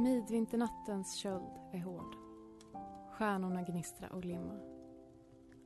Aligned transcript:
Midvinternattens 0.00 1.14
köld 1.14 1.50
är 1.72 1.78
hård. 1.78 2.16
Stjärnorna 3.12 3.62
gnistra 3.62 4.08
och 4.08 4.22
glimma. 4.22 4.58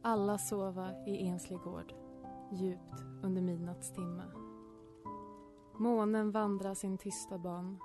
Alla 0.02 0.38
sova 0.38 1.04
i 1.06 1.28
enslig 1.28 1.58
gård, 1.58 1.94
djupt 2.52 3.04
under 3.22 3.42
midnattstimma. 3.42 4.24
Månen 5.78 6.30
vandrar 6.30 6.74
sin 6.74 6.98
tysta 6.98 7.38
ban. 7.38 7.78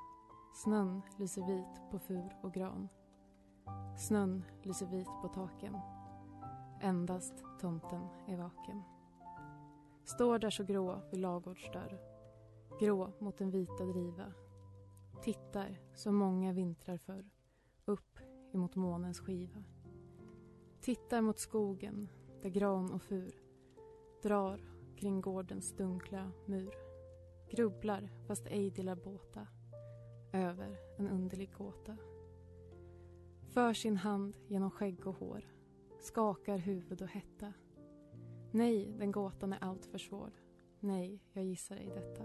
Snön 0.53 1.02
lyser 1.17 1.47
vit 1.47 1.92
på 1.92 2.00
fur 2.00 2.36
och 2.42 2.53
gran. 2.53 2.89
Snön 3.97 4.44
lyser 4.64 4.86
vit 4.86 5.09
på 5.22 5.27
taken. 5.27 5.77
Endast 6.81 7.33
tomten 7.61 8.08
är 8.27 8.38
vaken. 8.38 8.83
Står 10.05 10.39
där 10.39 10.50
så 10.50 10.64
grå 10.64 11.02
vid 11.11 11.20
lagårdsdörr. 11.20 12.00
Grå 12.80 13.11
mot 13.20 13.38
den 13.38 13.52
vita 13.52 13.86
driva 13.86 14.33
Tittar, 15.21 15.80
som 15.93 16.15
många 16.15 16.53
vintrar 16.53 16.97
förr, 16.97 17.30
upp 17.85 18.19
emot 18.53 18.75
månens 18.75 19.19
skiva. 19.19 19.63
Tittar 20.81 21.21
mot 21.21 21.39
skogen, 21.39 22.09
där 22.41 22.49
gran 22.49 22.91
och 22.91 23.02
fur 23.02 23.41
drar 24.23 24.59
kring 24.95 25.21
gårdens 25.21 25.75
dunkla 25.75 26.31
mur. 26.45 26.73
Grubblar, 27.49 28.09
fast 28.27 28.47
ej 28.47 28.71
delar 28.71 28.95
båta, 28.95 29.47
över 30.33 30.77
en 30.97 31.07
underlig 31.07 31.53
gåta. 31.53 31.97
För 33.53 33.73
sin 33.73 33.97
hand 33.97 34.37
genom 34.47 34.71
skägg 34.71 35.07
och 35.07 35.15
hår, 35.15 35.45
skakar 35.99 36.57
huvud 36.57 37.01
och 37.01 37.07
hetta. 37.07 37.53
Nej, 38.51 38.93
den 38.99 39.11
gåtan 39.11 39.53
är 39.53 39.63
allt 39.63 39.86
för 39.86 39.97
svår. 39.97 40.31
Nej, 40.80 41.23
jag 41.33 41.45
gissar 41.45 41.75
ej 41.75 41.91
detta. 41.95 42.23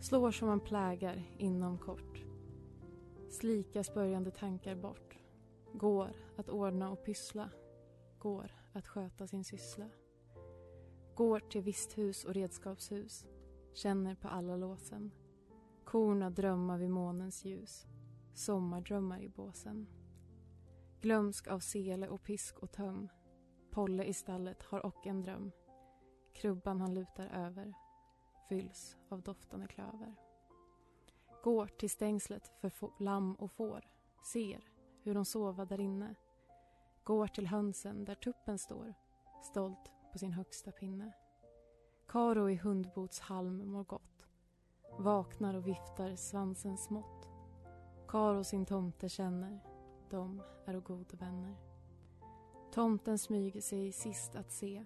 Slår 0.00 0.30
som 0.30 0.48
man 0.48 0.60
plägar 0.60 1.22
inom 1.38 1.78
kort. 1.78 2.24
Slikas 3.28 3.94
börjande 3.94 4.30
tankar 4.30 4.74
bort. 4.74 5.18
Går 5.72 6.16
att 6.36 6.48
ordna 6.48 6.90
och 6.90 7.04
pyssla. 7.04 7.50
Går 8.18 8.52
att 8.72 8.88
sköta 8.88 9.26
sin 9.26 9.44
syssla. 9.44 9.88
Går 11.14 11.40
till 11.40 11.62
visthus 11.62 12.24
och 12.24 12.34
redskapshus. 12.34 13.26
Känner 13.72 14.14
på 14.14 14.28
alla 14.28 14.56
låsen. 14.56 15.10
Korna 15.84 16.30
drömmar 16.30 16.78
vid 16.78 16.90
månens 16.90 17.44
ljus. 17.44 17.86
Sommardrömmar 18.34 19.20
i 19.20 19.28
båsen. 19.28 19.86
Glömsk 21.00 21.48
av 21.48 21.58
sele 21.58 22.08
och 22.08 22.22
pisk 22.22 22.58
och 22.58 22.72
töm. 22.72 23.08
Polle 23.70 24.04
i 24.04 24.14
stallet 24.14 24.62
har 24.62 24.86
och 24.86 25.06
en 25.06 25.22
dröm. 25.22 25.50
Krubban 26.32 26.80
han 26.80 26.94
lutar 26.94 27.26
över 27.26 27.74
fylls 28.48 28.96
av 29.08 29.22
doftande 29.22 29.66
klöver. 29.66 30.14
Går 31.42 31.66
till 31.66 31.90
stängslet 31.90 32.52
för 32.60 33.02
lamm 33.02 33.34
och 33.34 33.52
får, 33.52 33.88
ser 34.32 34.68
hur 35.02 35.14
de 35.14 35.24
sova 35.24 35.64
där 35.64 35.80
inne. 35.80 36.14
Går 37.04 37.26
till 37.26 37.46
hönsen 37.46 38.04
där 38.04 38.14
tuppen 38.14 38.58
står, 38.58 38.94
stolt 39.42 39.92
på 40.12 40.18
sin 40.18 40.32
högsta 40.32 40.72
pinne. 40.72 41.12
Karo 42.08 42.50
i 42.50 42.56
hundbots 42.56 43.20
halm 43.20 43.70
mår 43.72 43.84
gott, 43.84 44.26
vaknar 44.98 45.54
och 45.54 45.66
viftar 45.66 46.16
svansen 46.16 46.78
smått. 46.78 47.28
Karo 48.08 48.44
sin 48.44 48.66
tomte 48.66 49.08
känner, 49.08 49.60
de 50.10 50.42
är 50.66 50.80
goda 50.80 51.16
vänner. 51.16 51.56
Tomten 52.72 53.18
smyger 53.18 53.60
sig 53.60 53.92
sist 53.92 54.36
att 54.36 54.52
se, 54.52 54.84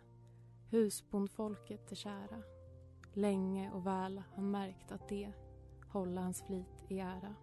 husbondfolket 0.71 1.93
är 1.93 1.97
kära. 1.97 2.43
Länge 3.15 3.71
och 3.71 3.87
väl 3.87 4.23
han 4.35 4.51
märkt 4.51 4.93
att 4.93 5.09
det 5.09 5.33
hålla 5.89 6.21
hans 6.21 6.43
flit 6.43 6.85
i 6.89 6.99
ära. 7.01 7.35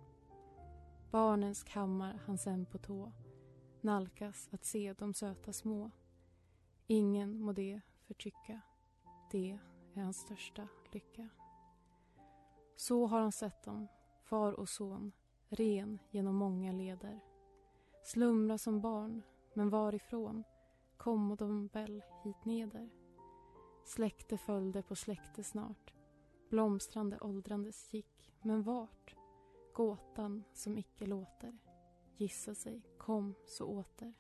Barnens 1.11 1.63
kammar 1.63 2.19
han 2.25 2.37
sen 2.37 2.65
på 2.65 2.77
tå 2.77 3.11
nalkas 3.81 4.49
att 4.51 4.65
se 4.65 4.93
de 4.93 5.13
söta 5.13 5.53
små. 5.53 5.91
Ingen 6.87 7.41
må 7.41 7.53
det 7.53 7.81
förtycka, 8.07 8.61
det 9.31 9.59
är 9.95 10.01
hans 10.01 10.17
största 10.17 10.67
lycka. 10.91 11.29
Så 12.75 13.07
har 13.07 13.19
han 13.19 13.31
sett 13.31 13.63
dem, 13.63 13.87
far 14.23 14.53
och 14.53 14.69
son, 14.69 15.11
ren 15.49 15.99
genom 16.11 16.35
många 16.35 16.71
leder. 16.71 17.19
Slumra 18.03 18.57
som 18.57 18.81
barn, 18.81 19.21
men 19.53 19.69
varifrån 19.69 20.43
kom 20.97 21.35
de 21.35 21.67
väl 21.67 22.03
hit 22.23 22.45
neder? 22.45 22.89
Släkte 23.89 24.37
följde 24.37 24.81
på 24.81 24.95
släkte 24.95 25.43
snart. 25.43 25.93
Blomstrande 26.49 27.19
åldrandes 27.19 27.93
gick, 27.93 28.33
men 28.41 28.63
vart? 28.63 29.15
Gåtan 29.73 30.43
som 30.53 30.77
icke 30.77 31.05
låter. 31.05 31.57
Gissa 32.15 32.55
sig, 32.55 32.81
kom 32.97 33.35
så 33.45 33.65
åter. 33.65 34.13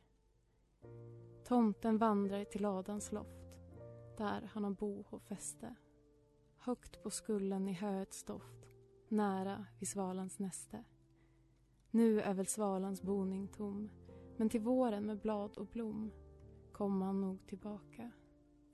Tomten 1.43 1.97
vandrar 1.97 2.43
till 2.43 2.61
ladans 2.61 3.11
loft. 3.11 3.57
Där 4.17 4.49
han 4.53 4.63
har 4.63 4.71
bo 4.71 5.03
och 5.09 5.21
fäste. 5.21 5.75
Högt 6.57 7.03
på 7.03 7.09
skullen 7.09 7.67
i 7.67 7.73
höets 7.73 8.23
doft. 8.23 8.67
Nära 9.07 9.65
vid 9.79 9.89
svalans 9.89 10.39
näste. 10.39 10.83
Nu 11.91 12.21
är 12.21 12.33
väl 12.33 12.47
svalans 12.47 13.01
boning 13.01 13.47
tom. 13.47 13.89
Men 14.37 14.49
till 14.49 14.61
våren 14.61 15.05
med 15.05 15.19
blad 15.19 15.57
och 15.57 15.67
blom 15.67 16.11
kommer 16.71 17.05
han 17.05 17.21
nog 17.21 17.47
tillbaka 17.47 18.11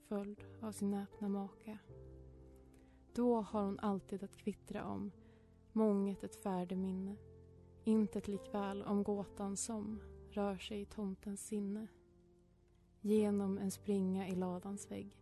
följd 0.08 0.44
av 0.60 0.72
sin 0.72 0.90
näpna 0.90 1.28
maka. 1.28 1.78
Då 3.14 3.40
har 3.40 3.64
hon 3.64 3.78
alltid 3.78 4.22
att 4.22 4.36
kvittra 4.36 4.84
om 4.84 5.12
månget 5.72 6.24
ett 6.24 6.42
färdeminne. 6.42 7.16
Intet 7.84 8.28
likväl 8.28 8.82
om 8.82 9.02
gåtan 9.02 9.56
som 9.56 10.00
rör 10.30 10.58
sig 10.58 10.80
i 10.80 10.84
tomtens 10.84 11.46
sinne. 11.46 11.86
Genom 13.00 13.58
en 13.58 13.70
springa 13.70 14.28
i 14.28 14.34
ladans 14.34 14.90
vägg 14.90 15.16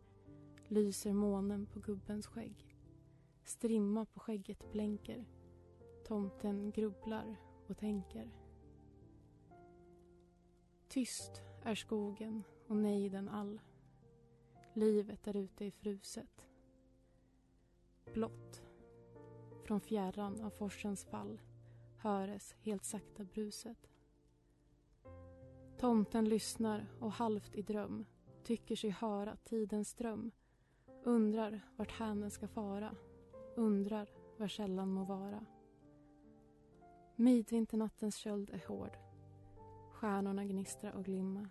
lyser 0.69 1.13
månen 1.13 1.67
på 1.67 1.81
gubbens 1.81 2.27
skägg. 2.27 2.77
Strimma 3.45 4.05
på 4.05 4.21
skägget 4.21 4.73
blänker. 4.73 5.25
Tomten 6.07 6.71
grubblar 6.71 7.37
och 7.67 7.79
tänker. 7.79 8.31
Tyst 10.89 11.43
är 11.63 11.75
skogen 11.75 12.43
och 12.67 12.77
nejden 12.77 13.29
all. 13.29 13.61
Livet 14.77 15.25
där 15.25 15.37
ute 15.37 15.67
är 15.67 15.71
fruset. 15.71 16.49
Blått. 18.15 18.63
Från 19.65 19.81
fjärran 19.81 20.41
av 20.41 20.51
forsens 20.51 21.05
fall 21.05 21.41
höres 21.97 22.55
helt 22.61 22.85
sakta 22.85 23.25
bruset. 23.25 23.89
Tomten 25.79 26.29
lyssnar 26.29 26.87
och 27.01 27.13
halvt 27.13 27.55
i 27.55 27.63
dröm 27.63 28.07
tycker 28.45 28.77
sig 28.77 28.91
höra 28.91 29.37
tidens 29.45 29.89
ström 29.89 30.31
undrar 31.03 31.61
vart 31.77 31.93
hän 31.93 32.21
den 32.21 32.31
ska 32.31 32.49
fara 32.49 32.97
undrar 33.57 34.09
var 34.37 34.49
källan 34.49 34.93
må 34.93 35.05
vara. 35.05 35.47
Midvinternattens 37.17 38.17
köld 38.17 38.51
är 38.51 38.69
hård 38.69 38.97
stjärnorna 39.91 40.45
gnistra 40.45 40.93
och 40.93 41.05
glimma 41.05 41.49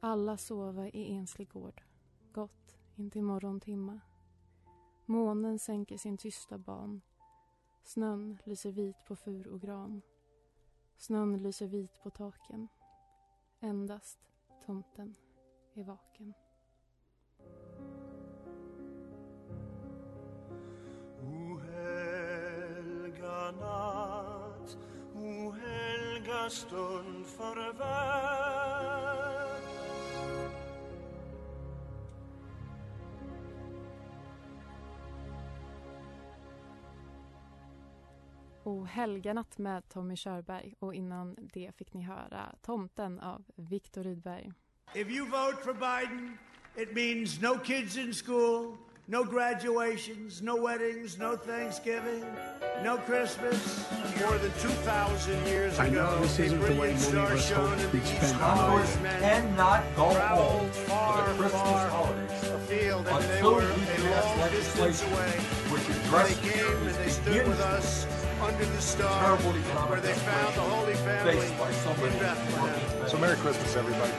alla 0.00 0.36
sova 0.36 0.88
i 0.88 1.12
enslig 1.12 1.48
gård 1.48 1.82
gott 2.34 2.76
intill 2.96 3.22
morgontimma. 3.22 4.00
Månen 5.06 5.58
sänker 5.58 5.96
sin 5.96 6.18
tysta 6.18 6.58
ban. 6.58 7.00
Snön 7.84 8.38
lyser 8.44 8.72
vit 8.72 8.96
på 9.06 9.16
fur 9.16 9.48
och 9.48 9.60
gran. 9.60 10.02
Snön 10.96 11.42
lyser 11.42 11.66
vit 11.66 12.02
på 12.02 12.10
taken. 12.10 12.68
Endast 13.60 14.18
tomten 14.66 15.14
är 15.74 15.84
vaken. 15.84 16.34
O 21.20 21.58
helga 21.58 23.50
natt, 23.50 24.78
o 25.14 25.50
helga 25.50 26.50
stund 26.50 27.26
för 27.26 27.72
O 38.74 38.84
helganatt 38.84 39.58
med 39.58 39.88
Tommy 39.88 40.16
Körberg 40.16 40.74
och 40.78 40.94
innan 40.94 41.36
det 41.52 41.70
fick 41.76 41.94
ni 41.94 42.02
höra 42.02 42.54
Tomten 42.62 43.20
av 43.20 43.44
Viktor 43.56 44.02
Rydberg. 44.02 44.52
If 44.94 45.10
you 45.10 45.24
vote 45.24 45.62
for 45.64 45.72
Biden, 45.72 46.38
it 46.76 46.94
means 46.94 47.40
no 47.40 47.58
kids 47.58 47.96
in 47.96 48.14
school, 48.14 48.76
no 49.06 49.24
graduations, 49.24 50.42
no 50.42 50.56
weddings, 50.56 51.18
no 51.18 51.36
Thanksgiving, 51.36 52.24
no 52.84 52.96
Christmas. 52.96 53.88
More 54.20 54.38
than 54.38 54.52
2,000 54.60 55.46
years 55.46 55.78
ago, 55.78 55.86
I 55.86 55.90
know 55.90 56.20
this 56.22 56.38
isn't 56.38 56.60
the 56.60 56.80
way 56.80 56.94
many 56.94 57.18
of 57.18 57.30
us 57.30 57.50
hoped 57.50 57.92
we'd 57.92 58.06
spend 58.06 58.38
Congressmen 58.38 59.20
cannot 59.20 59.82
go 59.96 60.08
home 60.14 60.70
for 60.70 60.90
far, 60.90 61.28
the 61.28 61.34
Christmas 61.34 61.62
far 61.62 61.88
holidays 61.88 62.42
afield, 62.42 63.06
and 63.06 63.24
they 63.24 63.34
until 63.34 63.54
were 63.54 63.60
we 63.60 63.82
a 63.82 64.10
pass 64.10 64.24
long 64.24 64.50
distance 64.50 64.80
legislation 64.80 65.12
away. 65.12 65.30
which 65.70 65.86
They 65.86 65.94
addresses 66.06 66.38
came 66.40 66.88
and 66.88 66.96
they 66.96 67.10
stood 67.10 67.24
begins 67.24 67.48
with 67.48 67.60
us 67.60 68.23
under 68.44 68.64
the 68.66 68.80
star, 68.80 69.36
where 69.90 70.00
they 70.00 70.12
found 70.12 70.54
the 70.54 70.66
Holy 70.74 70.94
Family 70.94 71.40
so 71.84 71.90
in 72.08 72.12
Bethlehem. 72.18 73.08
So 73.08 73.16
Merry 73.18 73.36
Christmas, 73.36 73.74
everybody. 73.76 74.12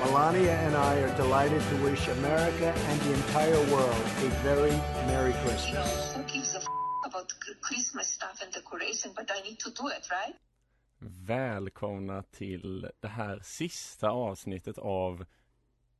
Melania 0.00 0.56
and 0.66 0.74
I 0.76 0.94
are 1.04 1.14
delighted 1.16 1.62
to 1.70 1.76
wish 1.88 2.08
America 2.08 2.68
and 2.88 3.00
the 3.00 3.12
entire 3.20 3.60
world 3.72 4.02
a 4.26 4.28
very 4.48 4.76
Merry 5.10 5.34
Christmas. 5.44 6.14
Who 6.14 6.22
gives 6.22 6.54
a 6.54 6.58
f- 6.58 6.66
about 7.04 7.28
Christmas 7.60 8.06
stuff 8.08 8.36
and 8.42 8.50
decoration, 8.52 9.10
but 9.14 9.30
I 9.36 9.40
need 9.46 9.58
to 9.60 9.70
do 9.70 9.88
it, 9.88 10.04
right? 10.10 10.34
Välkomna 11.26 12.22
till 12.22 12.90
det 13.00 13.08
här 13.08 13.40
sista 13.42 14.08
avsnittet 14.10 14.78
av 14.78 15.24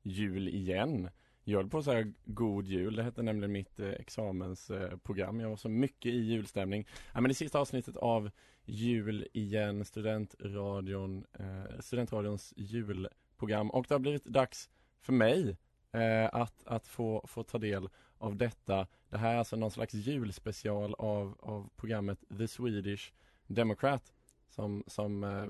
Jul 0.03 0.49
igen. 0.49 1.11
Jag 1.49 1.59
höll 1.59 1.69
på 1.69 1.79
att 1.79 1.85
säga 1.85 2.13
God 2.25 2.67
Jul, 2.67 2.97
det 2.97 3.03
hette 3.03 3.23
nämligen 3.23 3.53
mitt 3.53 3.81
eh, 3.81 3.89
examensprogram. 3.89 5.41
Jag 5.41 5.49
var 5.49 5.57
så 5.57 5.69
mycket 5.69 6.13
i 6.13 6.19
julstämning. 6.19 6.87
Ja, 7.15 7.21
men 7.21 7.29
det 7.29 7.35
sista 7.35 7.59
avsnittet 7.59 7.97
av 7.97 8.31
Jul 8.65 9.27
igen, 9.33 9.85
studentradion, 9.85 11.25
eh, 11.39 11.81
studentradions 11.81 12.55
julprogram. 12.57 13.71
Och 13.71 13.87
det 13.89 13.95
har 13.95 13.99
blivit 13.99 14.25
dags 14.25 14.71
för 15.01 15.13
mig 15.13 15.57
eh, 15.93 16.35
att, 16.35 16.67
att 16.67 16.87
få, 16.87 17.25
få 17.29 17.43
ta 17.43 17.59
del 17.59 17.89
av 18.19 18.37
detta. 18.37 18.87
Det 19.09 19.19
här 19.19 19.35
är 19.35 19.39
alltså 19.39 19.57
någon 19.57 19.71
slags 19.71 19.95
julspecial 19.95 20.95
av, 20.95 21.37
av 21.41 21.71
programmet 21.77 22.25
The 22.39 22.49
Swedish 22.49 23.13
Democrat 23.47 24.13
som, 24.49 24.85
som 24.87 25.25
eh, 25.25 25.47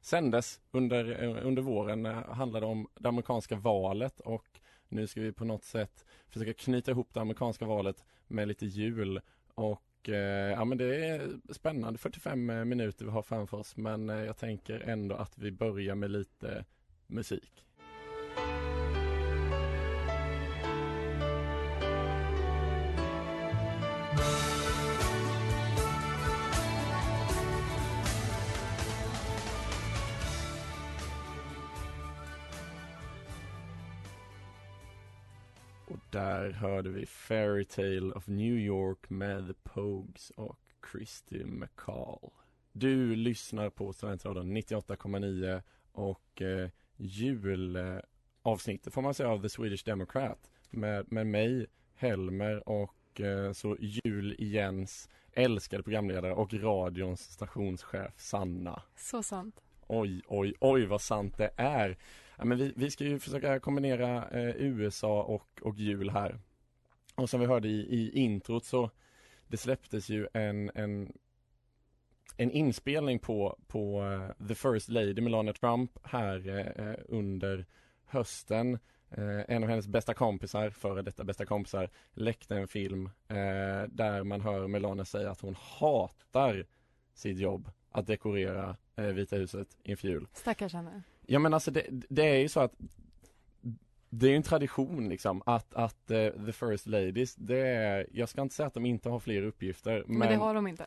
sändes 0.00 0.60
under, 0.70 1.22
eh, 1.22 1.46
under 1.46 1.62
våren, 1.62 2.06
eh, 2.06 2.32
handlade 2.32 2.66
om 2.66 2.88
det 2.94 3.08
amerikanska 3.08 3.56
valet 3.56 4.20
och 4.20 4.60
nu 4.88 5.06
ska 5.06 5.20
vi 5.20 5.32
på 5.32 5.44
något 5.44 5.64
sätt 5.64 6.04
försöka 6.28 6.54
knyta 6.54 6.90
ihop 6.90 7.08
det 7.14 7.20
amerikanska 7.20 7.64
valet 7.66 8.04
med 8.26 8.48
lite 8.48 8.66
jul. 8.66 9.20
Och 9.54 10.08
eh, 10.08 10.50
ja 10.50 10.64
men 10.64 10.78
det 10.78 11.06
är 11.06 11.30
spännande. 11.52 11.98
45 11.98 12.50
eh, 12.50 12.64
minuter 12.64 13.04
vi 13.04 13.10
har 13.10 13.22
framför 13.22 13.56
oss. 13.56 13.76
Men 13.76 14.10
eh, 14.10 14.16
jag 14.16 14.36
tänker 14.36 14.80
ändå 14.80 15.14
att 15.14 15.38
vi 15.38 15.50
börjar 15.50 15.94
med 15.94 16.10
lite 16.10 16.64
musik. 17.06 17.64
Där 36.10 36.50
hörde 36.50 36.90
vi 36.90 37.06
Fairy 37.06 37.64
Tale 37.64 38.12
of 38.12 38.26
New 38.26 38.58
York 38.58 39.10
med 39.10 39.46
The 39.46 39.54
Pogues 39.54 40.30
och 40.30 40.58
Christy 40.92 41.44
McCall. 41.44 42.30
Du 42.72 43.16
lyssnar 43.16 43.70
på 43.70 43.92
Studentradion 43.92 44.56
98,9 44.56 45.62
och 45.92 46.42
eh, 46.42 46.68
julavsnittet 46.96 48.94
får 48.94 49.02
man 49.02 49.14
säga 49.14 49.28
av 49.28 49.42
The 49.42 49.48
Swedish 49.48 49.84
Democrat 49.84 50.50
med, 50.70 51.12
med 51.12 51.26
mig, 51.26 51.66
Helmer 51.94 52.68
och 52.68 53.20
eh, 53.20 53.52
så 53.52 53.76
jul 53.80 54.36
igens 54.38 55.08
älskade 55.32 55.82
programledare 55.82 56.34
och 56.34 56.54
radions 56.54 57.20
stationschef 57.20 58.12
Sanna. 58.16 58.82
Så 58.96 59.22
sant. 59.22 59.60
Oj, 59.86 60.22
oj, 60.26 60.54
oj 60.60 60.86
vad 60.86 61.00
sant 61.00 61.38
det 61.38 61.50
är. 61.56 61.98
Ja, 62.38 62.44
men 62.44 62.58
vi, 62.58 62.72
vi 62.76 62.90
ska 62.90 63.04
ju 63.04 63.18
försöka 63.18 63.60
kombinera 63.60 64.28
eh, 64.28 64.56
USA 64.56 65.22
och, 65.22 65.60
och 65.62 65.78
jul 65.78 66.10
här. 66.10 66.38
Och 67.14 67.30
som 67.30 67.40
vi 67.40 67.46
hörde 67.46 67.68
i, 67.68 67.80
i 67.80 68.18
introt 68.18 68.64
så 68.64 68.90
det 69.48 69.56
släpptes 69.56 70.08
ju 70.08 70.28
en, 70.32 70.70
en, 70.74 71.12
en 72.36 72.50
inspelning 72.50 73.18
på, 73.18 73.58
på 73.66 74.02
uh, 74.02 74.48
The 74.48 74.54
First 74.54 74.88
Lady 74.88 75.20
Melania 75.20 75.52
Trump 75.52 75.98
här 76.02 76.48
uh, 76.48 76.94
under 77.08 77.66
hösten. 78.04 78.78
Uh, 79.18 79.40
en 79.48 79.62
av 79.62 79.68
hennes 79.68 79.88
bästa 79.88 80.14
kompisar, 80.14 80.70
före 80.70 81.02
detta 81.02 81.24
bästa 81.24 81.46
kompisar, 81.46 81.90
läckte 82.12 82.56
en 82.56 82.68
film 82.68 83.10
där 83.88 84.24
man 84.24 84.40
hör 84.40 84.66
Melania 84.66 85.04
säga 85.04 85.30
att 85.30 85.40
hon 85.40 85.56
hatar 85.58 86.66
sitt 87.14 87.38
jobb 87.38 87.70
att 87.90 88.06
dekorera 88.06 88.76
Vita 88.96 89.36
huset 89.36 89.68
inför 89.82 90.08
jul. 90.08 90.26
Stackars 90.32 90.72
henne. 90.72 91.02
Ja 91.30 91.38
men 91.38 91.54
alltså 91.54 91.70
det, 91.70 91.86
det 91.90 92.22
är 92.22 92.38
ju 92.38 92.48
så 92.48 92.60
att 92.60 92.72
det 94.10 94.26
är 94.26 94.30
ju 94.30 94.36
en 94.36 94.42
tradition 94.42 95.08
liksom 95.08 95.42
att, 95.46 95.74
att 95.74 96.10
uh, 96.10 96.46
the 96.46 96.52
first 96.52 96.86
ladies, 96.86 97.34
det 97.34 97.58
är, 97.58 98.06
jag 98.12 98.28
ska 98.28 98.42
inte 98.42 98.54
säga 98.54 98.66
att 98.66 98.74
de 98.74 98.86
inte 98.86 99.08
har 99.08 99.18
fler 99.18 99.42
uppgifter 99.42 100.04
Men, 100.06 100.18
men, 100.18 100.28
det 100.28 100.36
har 100.36 100.54
de 100.54 100.66
inte. 100.66 100.86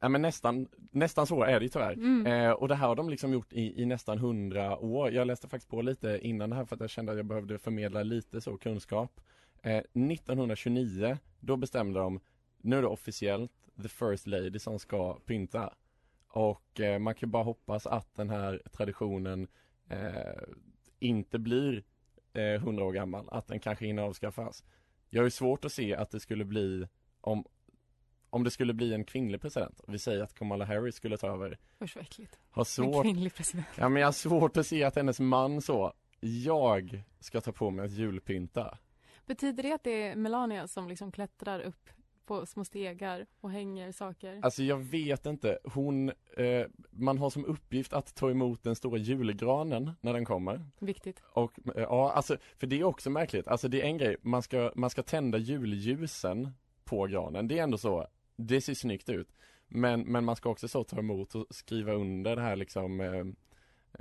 ja, 0.00 0.08
men 0.08 0.22
nästan, 0.22 0.68
nästan 0.90 1.26
så 1.26 1.42
är 1.42 1.60
det 1.60 1.64
ju 1.64 1.68
tyvärr. 1.68 1.92
Mm. 1.92 2.26
Eh, 2.26 2.50
och 2.50 2.68
det 2.68 2.74
här 2.74 2.88
har 2.88 2.96
de 2.96 3.10
liksom 3.10 3.32
gjort 3.32 3.52
i, 3.52 3.82
i 3.82 3.86
nästan 3.86 4.18
hundra 4.18 4.78
år. 4.78 5.10
Jag 5.10 5.26
läste 5.26 5.48
faktiskt 5.48 5.70
på 5.70 5.82
lite 5.82 6.18
innan 6.22 6.50
det 6.50 6.56
här 6.56 6.64
för 6.64 6.74
att 6.74 6.80
jag 6.80 6.90
kände 6.90 7.12
att 7.12 7.18
jag 7.18 7.26
behövde 7.26 7.58
förmedla 7.58 8.02
lite 8.02 8.40
så 8.40 8.58
kunskap. 8.58 9.20
Eh, 9.62 9.76
1929, 9.76 11.18
då 11.40 11.56
bestämde 11.56 12.00
de, 12.00 12.20
nu 12.60 12.78
är 12.78 12.82
det 12.82 12.88
officiellt 12.88 13.52
the 13.82 13.88
first 13.88 14.26
lady 14.26 14.58
som 14.58 14.78
ska 14.78 15.14
pynta. 15.14 15.72
Och 16.28 16.80
eh, 16.80 16.98
man 16.98 17.14
kan 17.14 17.30
bara 17.30 17.42
hoppas 17.42 17.86
att 17.86 18.14
den 18.14 18.30
här 18.30 18.62
traditionen 18.72 19.48
eh, 19.88 20.42
inte 20.98 21.38
blir 21.38 21.84
eh, 22.32 22.42
100 22.42 22.84
år 22.84 22.92
gammal, 22.92 23.28
att 23.30 23.46
den 23.46 23.60
kanske 23.60 23.86
hinner 23.86 24.02
avskaffas. 24.02 24.64
Jag 25.10 25.22
har 25.22 25.28
svårt 25.30 25.64
att 25.64 25.72
se 25.72 25.94
att 25.94 26.10
det 26.10 26.20
skulle 26.20 26.44
bli 26.44 26.88
om, 27.20 27.44
om 28.30 28.44
det 28.44 28.50
skulle 28.50 28.74
bli 28.74 28.94
en 28.94 29.04
kvinnlig 29.04 29.40
president, 29.40 29.80
vi 29.88 29.98
säger 29.98 30.22
att 30.22 30.34
Kamala 30.34 30.64
Harris 30.64 30.94
skulle 30.96 31.16
ta 31.16 31.26
över. 31.26 31.58
Usch 31.80 31.96
vad 31.96 32.02
äckligt. 32.04 32.38
Har 32.50 32.62
En 32.62 32.64
svårt, 32.66 33.04
kvinnlig 33.04 33.34
president. 33.34 33.66
ja 33.76 33.88
men 33.88 34.00
jag 34.00 34.06
har 34.06 34.12
svårt 34.12 34.56
att 34.56 34.66
se 34.66 34.84
att 34.84 34.96
hennes 34.96 35.20
man 35.20 35.62
så, 35.62 35.92
jag 36.20 37.04
ska 37.20 37.40
ta 37.40 37.52
på 37.52 37.70
mig 37.70 37.84
att 37.84 37.92
julpynta. 37.92 38.78
Betyder 39.26 39.62
det 39.62 39.72
att 39.72 39.84
det 39.84 40.02
är 40.02 40.16
Melania 40.16 40.68
som 40.68 40.88
liksom 40.88 41.12
klättrar 41.12 41.60
upp 41.60 41.90
på 42.26 42.46
små 42.46 42.64
stegar 42.64 43.26
och 43.40 43.50
hänger 43.50 43.92
saker. 43.92 44.40
Alltså 44.42 44.62
jag 44.62 44.78
vet 44.78 45.26
inte, 45.26 45.58
hon, 45.64 46.12
eh, 46.36 46.66
man 46.90 47.18
har 47.18 47.30
som 47.30 47.44
uppgift 47.44 47.92
att 47.92 48.14
ta 48.14 48.30
emot 48.30 48.62
den 48.62 48.76
stora 48.76 48.98
julgranen 48.98 49.92
när 50.00 50.12
den 50.12 50.24
kommer. 50.24 50.64
Viktigt. 50.78 51.22
Och 51.32 51.52
eh, 51.74 51.82
ja, 51.82 52.12
alltså, 52.12 52.36
för 52.56 52.66
det 52.66 52.80
är 52.80 52.84
också 52.84 53.10
märkligt, 53.10 53.48
alltså 53.48 53.68
det 53.68 53.82
är 53.82 53.86
en 53.86 53.98
grej, 53.98 54.16
man 54.22 54.42
ska, 54.42 54.72
man 54.74 54.90
ska 54.90 55.02
tända 55.02 55.38
julljusen 55.38 56.50
på 56.84 57.06
granen, 57.06 57.48
det 57.48 57.58
är 57.58 57.62
ändå 57.62 57.78
så, 57.78 58.06
det 58.36 58.60
ser 58.60 58.74
snyggt 58.74 59.08
ut. 59.08 59.28
Men, 59.68 60.00
men 60.00 60.24
man 60.24 60.36
ska 60.36 60.50
också 60.50 60.68
så 60.68 60.84
ta 60.84 60.98
emot 60.98 61.34
och 61.34 61.46
skriva 61.50 61.92
under 61.92 62.36
det 62.36 62.42
här 62.42 62.56
liksom 62.56 63.00
eh, 63.00 63.26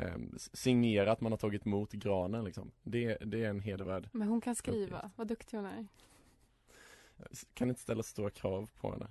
eh, 0.05 0.17
signera 0.53 1.11
att 1.11 1.21
man 1.21 1.31
har 1.31 1.37
tagit 1.37 1.65
emot 1.65 1.91
granen 1.91 2.43
liksom. 2.43 2.71
Det, 2.83 3.17
det 3.21 3.43
är 3.43 3.49
en 3.49 3.59
hedervärd. 3.59 4.09
Men 4.11 4.27
hon 4.27 4.41
kan 4.41 4.55
skriva, 4.55 5.11
vad 5.15 5.27
duktig 5.27 5.57
hon 5.57 5.65
är. 5.65 5.87
Kan 7.53 7.69
inte 7.69 7.81
ställa 7.81 8.03
stora 8.03 8.29
krav 8.29 8.69
på 8.75 8.91
henne. 8.91 9.07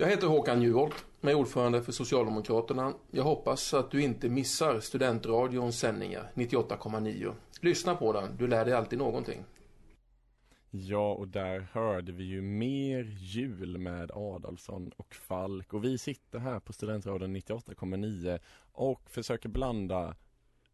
Jag 0.00 0.08
heter 0.08 0.26
Håkan 0.26 0.62
Juholt, 0.62 1.04
jag 1.20 1.30
är 1.30 1.34
ordförande 1.34 1.82
för 1.82 1.92
Socialdemokraterna. 1.92 2.94
Jag 3.10 3.24
hoppas 3.24 3.74
att 3.74 3.90
du 3.90 4.02
inte 4.02 4.28
missar 4.28 4.80
Studentradions 4.80 5.78
sändningar 5.78 6.30
98,9. 6.34 7.32
Lyssna 7.60 7.94
på 7.94 8.12
den, 8.12 8.36
du 8.36 8.46
lär 8.46 8.64
dig 8.64 8.74
alltid 8.74 8.98
någonting. 8.98 9.44
Ja, 10.70 11.12
och 11.12 11.28
där 11.28 11.68
hörde 11.72 12.12
vi 12.12 12.24
ju 12.24 12.42
mer 12.42 13.16
jul 13.18 13.78
med 13.78 14.10
Adolfsson 14.10 14.92
och 14.96 15.14
Falk 15.14 15.74
och 15.74 15.84
vi 15.84 15.98
sitter 15.98 16.38
här 16.38 16.60
på 16.60 16.72
Studentradion 16.72 17.36
98,9 17.36 18.38
och 18.72 19.10
försöker 19.10 19.48
blanda 19.48 20.14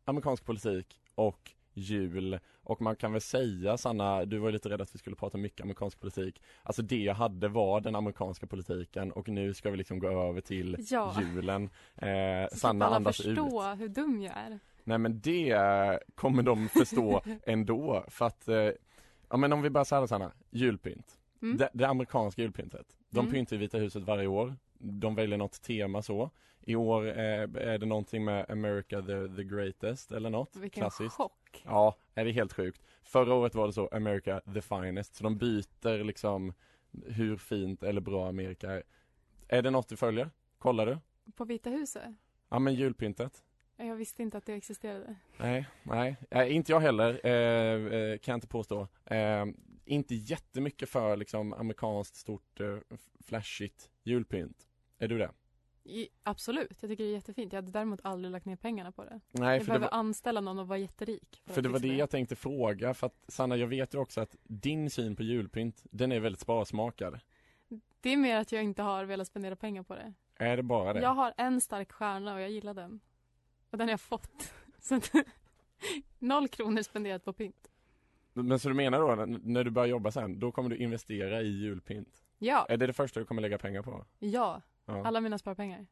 amerikansk 0.05 0.45
politik 0.45 1.01
och 1.15 1.51
jul. 1.75 2.39
Och 2.63 2.81
man 2.83 2.97
kan 2.97 3.13
väl 3.13 3.21
säga 3.21 3.77
Sanna, 3.77 4.25
du 4.25 4.39
var 4.39 4.51
lite 4.53 4.69
rädd 4.69 4.81
att 4.81 4.95
vi 4.95 4.99
skulle 4.99 5.17
prata 5.17 5.39
mycket 5.39 5.61
amerikansk 5.61 6.01
politik. 6.01 6.43
Alltså 6.63 6.83
det 6.83 6.99
jag 7.03 7.15
hade 7.15 7.49
var 7.49 7.81
den 7.81 7.97
amerikanska 7.97 8.47
politiken 8.47 9.13
och 9.13 9.29
nu 9.29 9.55
ska 9.55 9.71
vi 9.71 9.77
liksom 9.77 9.99
gå 9.99 10.09
över 10.09 10.41
till 10.41 10.77
Ja. 10.91 11.15
julen. 11.21 11.71
Eh, 11.97 12.49
Så 12.51 12.57
Sanna 12.59 12.85
alla 12.87 12.97
andas 12.97 13.21
ut. 13.21 13.27
förstå 13.39 13.63
hur 13.63 13.89
dum 13.89 14.23
jag 14.23 14.33
är. 14.37 14.59
Nej 14.85 14.99
men 14.99 15.21
det 15.21 15.99
kommer 16.15 16.43
de 16.43 16.69
förstå 16.69 17.23
ändå. 17.47 18.05
För 18.09 18.27
att 18.27 18.49
eh, 18.49 18.71
Ja 19.31 19.37
men 19.37 19.53
om 19.53 19.63
vi 19.63 19.71
bara 19.71 19.85
säger 19.85 20.07
Sanna, 20.07 20.33
julpynt. 20.51 21.19
Mm. 21.43 21.57
det, 21.57 21.69
det 21.73 21.85
amerikanska 21.89 22.43
julpyntet. 22.43 22.87
De 23.11 23.21
Mm. 23.21 23.33
pyntar 23.33 23.57
i 23.57 23.59
Vita 23.59 23.79
huset 23.79 24.03
varje 24.03 24.27
år. 24.27 24.55
De 24.79 25.15
väljer 25.15 25.39
något 25.39 25.63
tema 25.63 26.03
så 26.03 26.31
I 26.67 26.77
år 26.77 27.07
eh, 27.09 27.43
är 27.43 27.79
det 27.79 27.87
någonting 27.87 28.25
med 28.25 28.51
America 28.51 29.03
the, 29.03 29.37
the 29.37 29.45
greatest 29.45 30.13
eller 30.13 30.31
något 30.31 30.57
Vilken 30.57 30.81
klassiskt 30.81 31.15
chock. 31.15 31.63
Ja, 31.65 31.97
är 32.15 32.25
det 32.25 32.31
är 32.31 32.33
helt 32.33 32.53
sjukt 32.53 32.83
Förra 33.03 33.35
året 33.35 33.55
var 33.55 33.67
det 33.67 33.73
så 33.73 33.89
America 33.89 34.41
the 34.55 34.61
finest 34.61 35.15
Så 35.15 35.25
de 35.25 35.39
byter 35.39 36.05
liksom 36.05 36.53
hur 37.07 37.37
fint 37.37 37.83
eller 37.83 38.01
bra 38.01 38.29
Amerika 38.29 38.71
är 38.71 38.83
Är 39.49 39.63
det 39.63 39.71
något 39.71 39.89
du 39.89 39.97
följer? 39.97 40.31
Kollar 40.59 40.87
du? 40.87 40.99
På 41.33 41.45
Vita 41.45 41.71
huset? 41.71 42.03
Ja 42.49 42.59
men 42.59 42.75
julpyntet 42.75 43.45
Jag 43.77 43.97
visste 43.97 44.23
inte 44.23 44.39
att 44.39 44.47
det 44.47 44.53
existerade. 44.53 45.17
Nej, 45.39 45.67
nej, 45.83 46.17
nej 46.31 46.53
inte 46.53 46.73
jag 46.73 46.81
heller, 46.81 47.27
eh, 47.27 48.01
eh, 48.01 48.19
kan 48.19 48.33
jag 48.33 48.37
inte 48.37 48.47
påstå. 48.47 48.89
Eh, 49.05 49.45
inte 49.85 50.15
jättemycket 50.15 50.89
för 50.89 51.17
liksom 51.17 51.53
amerikanskt 51.53 52.17
stort 52.17 52.61
eh, 52.61 52.77
flashigt 53.21 53.91
julpynt. 54.03 54.69
Är 54.99 55.09
du 55.09 55.19
det? 55.19 55.31
I, 55.87 56.09
absolut, 56.23 56.77
jag 56.83 56.91
tycker 56.91 57.05
det 57.05 57.11
är 57.11 57.15
jättefint. 57.15 57.53
Jag 57.53 57.59
hade 57.63 57.73
däremot 57.73 58.01
aldrig 58.05 58.33
lagt 58.33 58.47
ner 58.47 58.57
pengarna 58.57 58.93
på 58.93 59.05
det. 59.05 59.21
Nej, 59.31 59.53
jag 59.57 59.63
för 59.63 59.67
behöver 59.67 59.87
var- 59.91 59.99
anställa 59.99 60.41
någon 60.41 60.59
och 60.59 60.69
vara 60.69 60.79
jätterik. 60.79 61.43
För 61.47 61.61
att 61.61 61.63
det 61.63 61.69
var 61.69 61.79
det 61.79 61.89
jag 61.97 62.11
tänkte 62.11 62.37
fråga, 62.37 62.95
för 62.95 63.07
att 63.07 63.25
Sanna 63.29 63.57
jag 63.57 63.67
vet 63.67 63.95
ju 63.95 63.99
också 63.99 64.21
att 64.21 64.37
din 64.43 64.91
syn 64.91 65.17
på 65.17 65.23
julpynt, 65.23 65.83
den 65.91 66.13
är 66.13 66.21
väldigt 66.21 66.41
sparsmakad. 66.41 67.21
Det 68.01 68.11
är 68.11 68.17
mer 68.17 68.37
att 68.37 68.53
jag 68.53 68.63
inte 68.65 68.83
har 68.83 69.05
velat 69.05 69.27
spendera 69.27 69.57
pengar 69.57 69.83
på 69.83 69.95
det. 69.95 70.13
Är 70.37 70.57
det 70.57 70.63
bara 70.63 70.93
det? 70.93 71.01
Jag 71.01 71.15
har 71.15 71.35
en 71.37 71.61
stark 71.61 71.93
stjärna 71.93 72.35
och 72.35 72.41
jag 72.41 72.51
gillar 72.51 72.75
den. 72.75 73.01
Och 73.71 73.79
den 73.79 73.87
har 73.89 73.93
jag 73.93 74.01
fått. 74.01 74.53
Så 74.81 74.95
att, 74.95 75.13
noll 76.19 76.49
kronor 76.49 76.83
spenderat 76.83 77.25
på 77.25 77.33
pynt. 77.33 77.71
Men 78.33 78.59
så 78.59 78.69
du 78.69 78.75
menar 78.75 78.99
då, 79.01 79.25
när 79.43 79.65
du 79.65 79.71
börjar 79.71 79.89
jobba 79.89 80.11
sen, 80.11 80.39
då 80.39 80.53
kommer 80.53 80.71
du 80.71 80.77
investera 80.77 81.43
i 81.43 81.49
julpynt? 81.49 82.23
Ja, 82.39 82.67
Är 82.69 82.77
det 82.77 82.87
det 82.87 82.93
första 82.93 83.21
du 83.21 83.27
kommer 83.27 83.43
lägga 83.43 83.59
pengar 83.59 83.83
på? 83.83 84.05
ja. 84.19 84.63
Ja. 84.87 85.07
Alla 85.07 85.21
mina 85.21 85.39
sparpengar. 85.39 85.87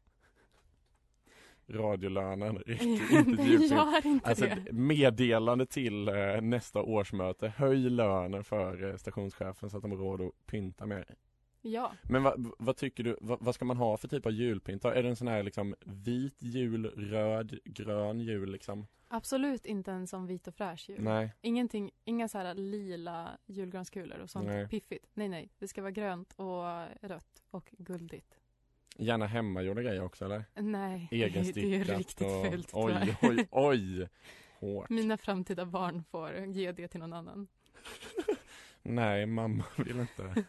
Radiolönen 1.67 2.59
räcker 2.59 3.19
inte. 3.29 3.43
Gör 3.43 4.07
inte 4.07 4.29
alltså, 4.29 4.45
det. 4.45 4.73
meddelande 4.73 5.67
till 5.67 6.09
eh, 6.09 6.41
nästa 6.41 6.83
årsmöte, 6.83 7.49
höj 7.49 7.91
lönen 7.91 8.45
för 8.45 8.91
eh, 8.91 8.97
stationschefen 8.97 9.71
så 9.71 9.77
att 9.77 9.83
de 9.83 9.91
har 9.91 9.99
råd 9.99 10.21
att 10.21 10.47
pynta 10.47 10.87
mer. 10.87 11.15
Ja. 11.63 11.93
Men 12.03 12.23
vad, 12.23 12.53
vad 12.59 12.77
tycker 12.77 13.05
du, 13.05 13.17
vad, 13.21 13.43
vad 13.43 13.55
ska 13.55 13.65
man 13.65 13.77
ha 13.77 13.97
för 13.97 14.09
typ 14.09 14.27
av 14.27 14.33
julpynt? 14.33 14.85
Är 14.85 15.03
det 15.03 15.09
en 15.09 15.17
sån 15.17 15.29
här 15.29 15.43
liksom 15.43 15.75
vit 15.81 16.43
jul, 16.43 16.87
röd, 16.87 17.59
grön 17.65 18.21
jul 18.21 18.53
liksom? 18.53 18.87
Absolut 19.09 19.67
inte 19.67 19.93
en 19.93 20.07
sån 20.07 20.27
vit 20.27 20.49
och 20.49 20.55
fräsch 20.55 20.91
jul. 20.91 21.03
Nej. 21.03 21.35
Ingenting, 21.41 21.91
inga 22.05 22.29
så 22.29 22.39
här 22.39 22.55
lila 22.55 23.39
julgranskulor 23.47 24.19
och 24.19 24.31
sånt 24.31 24.47
Nej. 24.47 24.69
piffigt. 24.69 25.11
Nej, 25.15 25.29
nej. 25.29 25.51
Det 25.59 25.69
ska 25.69 25.83
vara 25.83 25.91
grönt 25.91 26.33
och 26.33 26.65
rött 27.01 27.43
och 27.51 27.73
guldigt. 27.79 28.42
Gärna 28.97 29.27
hemmagjorda 29.27 29.83
grejer 29.83 30.05
också 30.05 30.25
eller? 30.25 30.45
Nej, 30.55 31.09
det 31.11 31.23
är 31.23 31.27
Egenstickat 31.27 31.99
riktigt 31.99 32.27
och... 32.27 32.47
fult, 32.47 32.71
Oj, 32.73 33.17
oj, 33.23 33.49
oj! 33.51 34.09
Hårt. 34.59 34.91
Mina 34.91 35.17
framtida 35.17 35.67
barn 35.67 36.05
får 36.11 36.45
ge 36.47 36.73
det 36.73 36.89
till 36.89 37.01
någon 37.01 37.13
annan. 37.13 37.47
Nej, 38.83 39.27
mamma 39.27 39.65
vill 39.77 40.01
inte. 40.01 40.45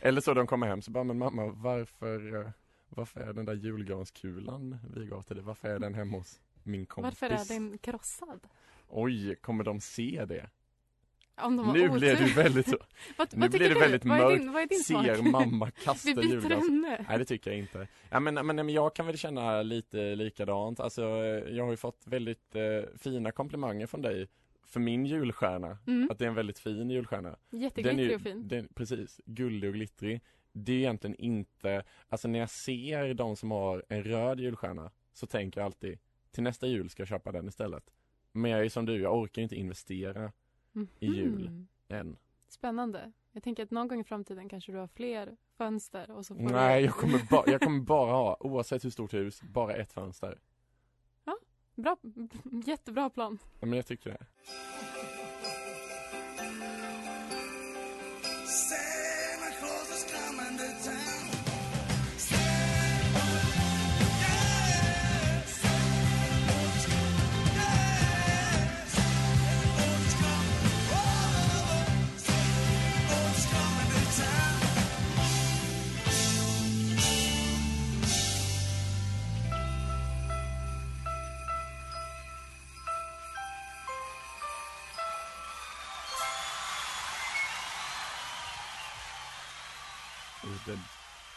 Eller 0.00 0.20
så 0.20 0.34
de 0.34 0.46
kommer 0.46 0.66
hem 0.66 0.82
så 0.82 0.90
bara, 0.90 1.04
men 1.04 1.18
mamma 1.18 1.46
varför, 1.46 2.40
eh, 2.40 2.50
varför 2.88 3.20
är 3.20 3.32
den 3.32 3.44
där 3.44 3.54
julgranskulan 3.54 4.78
vi 4.94 5.06
gav 5.06 5.22
till 5.22 5.36
dig, 5.36 5.44
varför 5.44 5.68
är 5.68 5.78
den 5.78 5.94
hemma 5.94 6.16
hos 6.16 6.40
min 6.62 6.86
kompis? 6.86 7.22
Varför 7.22 7.34
är 7.34 7.54
den 7.54 7.78
krossad? 7.78 8.40
Oj, 8.88 9.36
kommer 9.36 9.64
de 9.64 9.80
se 9.80 10.24
det? 10.28 10.50
Nu 11.74 11.88
blir 11.88 12.16
du 12.16 12.32
väldigt 12.34 12.68
så, 12.68 12.76
Vad- 13.16 13.28
nu 13.32 13.40
vad 13.40 13.50
blir 13.50 13.60
det 13.60 13.68
du? 13.74 13.80
väldigt 13.80 14.04
Vad 14.04 14.18
är 14.20 14.24
mörkt, 14.24 14.42
din- 14.42 14.52
vad 14.52 14.62
är 14.62 14.66
din 14.66 14.78
ser 14.84 15.22
mamma 15.30 15.70
kasta 15.84 16.08
Vi 16.08 16.14
byter 16.14 16.24
julgran 16.30 16.60
ämne. 16.62 17.04
Nej 17.08 17.18
det 17.18 17.24
tycker 17.24 17.50
jag 17.50 17.58
inte. 17.58 17.88
Ja, 18.10 18.20
men, 18.20 18.34
men, 18.34 18.56
men 18.56 18.68
jag 18.68 18.94
kan 18.94 19.06
väl 19.06 19.18
känna 19.18 19.62
lite 19.62 20.14
likadant, 20.14 20.80
alltså 20.80 21.02
jag 21.50 21.64
har 21.64 21.70
ju 21.70 21.76
fått 21.76 22.02
väldigt 22.06 22.54
eh, 22.54 22.62
fina 22.98 23.32
komplimanger 23.32 23.86
från 23.86 24.02
dig 24.02 24.28
för 24.66 24.80
min 24.80 25.06
julstjärna, 25.06 25.78
Mm. 25.86 26.08
att 26.10 26.18
det 26.18 26.24
är 26.24 26.28
en 26.28 26.34
väldigt 26.34 26.58
fin 26.58 26.90
julstjärna. 26.90 27.36
Jätteglittrig 27.50 28.14
och 28.16 28.20
fin. 28.22 28.48
Den, 28.48 28.68
precis, 28.74 29.20
guldig 29.26 29.68
och 29.70 29.74
glittrig. 29.74 30.20
Det 30.52 30.72
är 30.72 30.76
egentligen 30.76 31.16
inte, 31.16 31.84
alltså 32.08 32.28
när 32.28 32.38
jag 32.38 32.50
ser 32.50 33.14
de 33.14 33.36
som 33.36 33.50
har 33.50 33.84
en 33.88 34.04
röd 34.04 34.40
julstjärna 34.40 34.90
så 35.12 35.26
tänker 35.26 35.60
jag 35.60 35.64
alltid 35.64 35.98
till 36.30 36.42
nästa 36.42 36.66
jul 36.66 36.90
ska 36.90 37.00
jag 37.00 37.08
köpa 37.08 37.32
den 37.32 37.48
istället. 37.48 37.84
Men 38.32 38.50
jag 38.50 38.64
är 38.64 38.68
som 38.68 38.86
du, 38.86 39.00
jag 39.00 39.16
orkar 39.18 39.42
inte 39.42 39.56
investera 39.56 40.32
i 40.98 41.06
jul 41.06 41.48
Mhm. 41.48 41.68
än 41.88 42.16
Spännande. 42.48 43.12
Jag 43.32 43.42
tänker 43.42 43.62
att 43.62 43.70
någon 43.70 43.88
gång 43.88 44.00
i 44.00 44.04
framtiden 44.04 44.48
kanske 44.48 44.72
du 44.72 44.78
har 44.78 44.86
fler 44.86 45.36
fönster 45.58 46.10
och 46.10 46.26
så 46.26 46.34
får 46.34 46.42
Nej, 46.42 46.80
du... 46.80 46.86
jag 46.86 46.94
kommer, 46.94 47.30
ba- 47.30 47.44
jag 47.46 47.60
kommer 47.60 47.80
bara 47.80 48.12
ha, 48.12 48.36
oavsett 48.40 48.84
hur 48.84 48.90
stort 48.90 49.14
hus, 49.14 49.42
bara 49.42 49.74
ett 49.74 49.92
fönster 49.92 50.38
Bra, 51.74 51.96
jättebra 52.66 53.10
plan. 53.10 53.38
Ja, 53.60 53.66
men 53.66 53.72
jag 53.76 53.86
tycker 53.86 54.10
det 54.10 54.26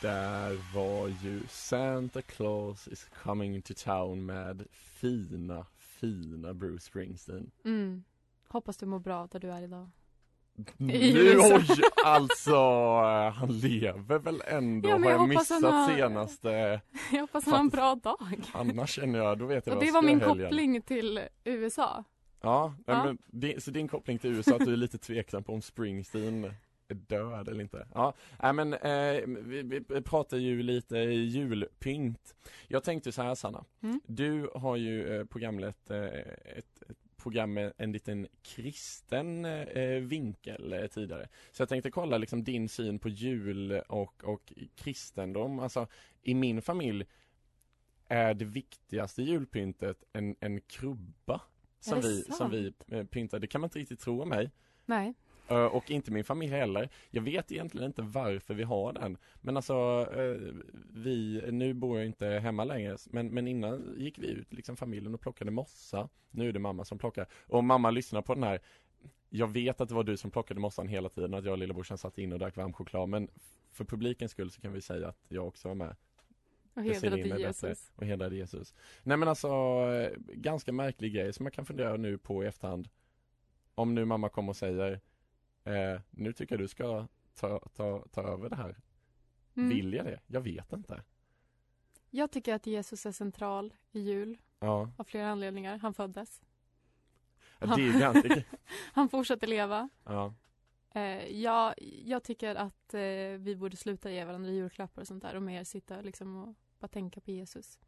där 0.02 0.76
var 0.76 1.08
ju 1.08 1.42
Santa 1.50 2.22
Claus 2.22 2.88
is 2.88 3.08
coming 3.24 3.62
to 3.62 3.74
town 3.78 4.26
med 4.26 4.64
fina, 4.72 5.66
fina 5.78 6.54
Bruce 6.54 6.84
Springsteen 6.86 7.52
Mm. 7.66 8.04
Hoppas 8.48 8.78
du 8.78 8.86
mår 8.86 9.00
bra 9.00 9.28
där 9.32 9.40
du 9.40 9.52
är 9.52 9.62
idag. 9.64 9.90
Nu, 10.78 11.38
oj, 11.40 11.68
alltså 12.06 12.56
han 13.36 13.60
lever 13.60 14.20
väl 14.20 14.44
ändå? 14.48 14.90
Ja, 14.90 14.98
men 14.98 15.04
har 15.04 15.12
jag 15.12 15.22
jag 15.22 15.30
missat 15.30 15.64
har- 15.64 15.96
senaste? 15.96 16.82
Jag 17.12 17.22
hoppas 17.22 17.46
han 17.46 17.54
har 17.54 17.60
en 17.60 17.70
bra 17.70 17.96
dag. 17.96 18.40
Annars 18.54 18.90
känner 18.90 19.20
jag, 19.20 19.38
då 19.40 19.46
vet 19.46 19.66
jag 19.66 19.74
Och 19.74 19.76
vad 19.78 19.84
det 19.84 19.88
jag 19.88 19.94
var 19.94 20.02
min 20.02 20.22
helgen. 20.22 20.46
koppling 20.50 20.82
till 20.82 21.20
USA. 21.44 22.04
Ja, 22.42 22.74
Ja. 22.86 23.16
Men, 23.32 23.62
så 23.62 23.72
din 23.72 23.88
koppling 23.88 24.20
till 24.20 24.30
USA, 24.36 24.56
att 24.56 24.66
du 24.66 24.74
är 24.74 24.78
lite 24.78 24.98
tveksam 24.98 25.44
på 25.44 25.54
om 25.54 25.62
Springsteen 25.62 26.54
är 26.92 26.96
död 26.96 27.48
eller 27.48 27.62
inte? 27.62 27.88
Ja, 27.94 28.14
nej 28.44 28.54
men 28.54 28.74
eh, 28.74 29.22
vi, 29.28 29.64
vi 29.90 30.02
pratar 30.02 30.38
ju 30.38 30.64
lite 30.64 30.98
julpynt. 30.98 32.36
Jag 32.68 32.84
tänkte 32.84 33.12
så 33.12 33.22
här 33.22 33.36
Sanna, 33.36 33.66
Mm. 33.82 34.02
du 34.08 34.50
har 34.56 34.76
ju 34.76 35.16
eh, 35.20 35.26
programlett 35.26 35.90
eh, 35.92 36.06
ett, 36.06 36.84
ett 36.90 36.98
program 37.18 37.54
med 37.54 37.74
en 37.78 37.92
liten 37.92 38.28
kristen 38.42 39.46
eh, 39.46 40.00
vinkel 40.02 40.74
eh, 40.74 40.88
tidigare. 40.88 41.28
Så 41.52 41.62
jag 41.62 41.70
tänkte 41.70 41.92
kolla 41.92 42.18
liksom 42.18 42.44
din 42.44 42.70
syn 42.70 43.00
på 43.00 43.10
jul 43.10 43.72
och, 43.72 44.24
och 44.24 44.54
kristendom. 44.76 45.60
Alltså 45.60 45.88
i 46.22 46.34
min 46.36 46.62
familj 46.62 47.06
är 48.08 48.34
det 48.34 48.46
viktigaste 48.46 49.24
julpyntet 49.24 50.04
en, 50.14 50.36
en 50.40 50.62
krubba 50.62 51.42
som 51.80 52.02
vi, 52.02 52.22
som 52.24 52.52
vi 52.52 52.74
eh, 52.88 53.06
pyntar. 53.06 53.40
Det 53.40 53.48
kan 53.48 53.62
man 53.62 53.66
inte 53.68 53.80
riktigt 53.80 54.00
tro 54.00 54.22
om 54.22 54.30
mig. 54.30 54.52
Nej. 54.86 55.14
Eh, 55.52 55.66
Och 55.66 55.92
inte 55.92 56.12
min 56.12 56.24
familj 56.24 56.52
heller. 56.54 56.90
Jag 57.10 57.22
vet 57.22 57.52
egentligen 57.52 57.88
inte 57.88 58.02
varför 58.02 58.54
vi 58.54 58.64
har 58.64 58.94
den. 58.94 59.18
Men 59.42 59.56
alltså, 59.58 60.08
eh, 60.14 60.54
vi, 60.94 61.44
nu 61.52 61.74
bor 61.74 61.98
jag 61.98 62.06
inte 62.06 62.28
hemma 62.28 62.64
längre, 62.64 62.98
men, 63.10 63.28
men 63.28 63.48
innan 63.48 63.96
gick 63.98 64.20
vi 64.20 64.28
ut, 64.28 64.54
liksom 64.54 64.78
familjen, 64.78 65.14
och 65.14 65.22
plockade 65.22 65.52
mossa. 65.52 66.10
Nu 66.32 66.50
är 66.50 66.54
det 66.54 66.60
mamma 66.60 66.86
som 66.86 66.98
plockar. 66.98 67.28
Och 67.48 67.64
mamma 67.64 67.92
lyssnar 67.92 68.22
på 68.22 68.34
den 68.34 68.44
här, 68.44 68.60
jag 69.30 69.48
vet 69.48 69.82
att 69.82 69.90
det 69.90 69.96
var 69.96 70.04
du 70.04 70.18
som 70.18 70.32
plockade 70.32 70.60
mossan 70.60 70.88
hela 70.88 71.10
tiden, 71.10 71.34
att 71.34 71.46
jag 71.46 71.52
och 71.52 71.58
lillebrorsan 71.58 71.98
satt 71.98 72.18
in 72.18 72.34
och 72.34 72.40
drack 72.40 72.56
varm 72.56 72.74
choklad, 72.74 73.10
men 73.10 73.28
för 73.72 73.86
publikens 73.86 74.32
skull 74.32 74.52
så 74.52 74.62
kan 74.62 74.74
vi 74.74 74.82
säga 74.82 75.08
att 75.08 75.26
jag 75.28 75.48
också 75.48 75.68
var 75.68 75.76
med. 75.76 75.96
Och 76.74 76.84
hedrade 76.84 77.40
Jesus. 77.40 77.62
bättre. 77.62 77.76
Och 77.96 78.06
hedrade 78.06 78.36
Jesus. 78.36 78.74
Nej 79.04 79.18
men 79.18 79.28
alltså, 79.28 79.48
eh, 79.48 80.12
ganska 80.34 80.72
märklig 80.72 81.14
grej 81.14 81.34
som 81.34 81.46
jag 81.46 81.54
kan 81.54 81.66
fundera 81.66 81.98
nu 81.98 82.18
på 82.18 82.44
i 82.44 82.48
efterhand. 82.48 82.90
Om 83.76 83.96
nu 83.96 84.06
mamma 84.06 84.30
kommer 84.30 84.50
och 84.50 84.56
säger, 84.56 85.00
eh, 85.64 86.02
nu 86.10 86.34
tycker 86.34 86.56
jag 86.56 86.60
du 86.64 86.68
ska 86.68 87.08
ta, 87.36 87.60
ta, 87.60 88.06
ta 88.12 88.22
över 88.22 88.50
det 88.50 88.56
här. 88.56 88.76
Mm. 89.56 89.70
Vill 89.70 89.94
jag 89.94 90.06
det? 90.06 90.20
Jag 90.28 90.42
vet 90.42 90.74
inte. 90.74 91.04
Jag 92.10 92.32
tycker 92.32 92.54
att 92.56 92.68
Jesus 92.68 93.06
är 93.06 93.12
central 93.12 93.74
i 93.92 94.00
jul 94.00 94.38
Ja, 94.60 94.92
av 94.98 95.04
flera 95.04 95.30
anledningar. 95.32 95.78
Han 95.78 95.94
föddes. 95.94 96.42
Ja, 97.60 97.76
ganska 98.00 98.44
Han 98.94 99.10
fortsätter 99.10 99.48
leva. 99.48 99.90
ja. 100.04 100.34
Eh, 100.94 101.28
ja, 101.42 101.74
jag 102.06 102.24
tycker 102.24 102.56
att 102.56 102.94
eh, 102.94 103.00
vi 103.40 103.56
borde 103.56 103.78
sluta 103.78 104.12
ge 104.12 104.26
varandra 104.26 104.52
julklappar 104.52 105.02
och 105.02 105.08
sånt 105.08 105.24
där 105.24 105.36
och 105.36 105.44
mer 105.44 105.64
sitta 105.64 106.02
liksom 106.02 106.36
och 106.36 106.56
bara 106.80 106.88
tänka 106.88 107.22
på 107.22 107.32
Jesus. 107.32 107.80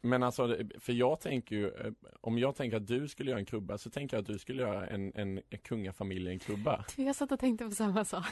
Men 0.00 0.22
alltså, 0.22 0.56
för 0.78 0.92
jag 0.92 1.20
tänker 1.20 1.56
ju, 1.56 1.68
eh, 1.68 1.92
om 2.20 2.38
jag 2.38 2.56
tänker 2.56 2.76
att 2.76 2.86
du 2.86 3.08
skulle 3.08 3.30
göra 3.30 3.40
en 3.40 3.46
krubba 3.46 3.78
så 3.78 3.90
tänker 3.90 4.16
jag 4.16 4.22
att 4.22 4.26
du 4.26 4.38
skulle 4.38 4.62
göra 4.62 4.86
en, 4.86 5.12
en, 5.14 5.40
en 5.50 5.58
kungafamiljen 5.58 6.38
krubba. 6.38 6.84
Jag 6.96 7.16
satt 7.16 7.32
och 7.32 7.40
tänkte 7.40 7.64
på 7.64 7.70
samma 7.70 8.04
sak. 8.04 8.24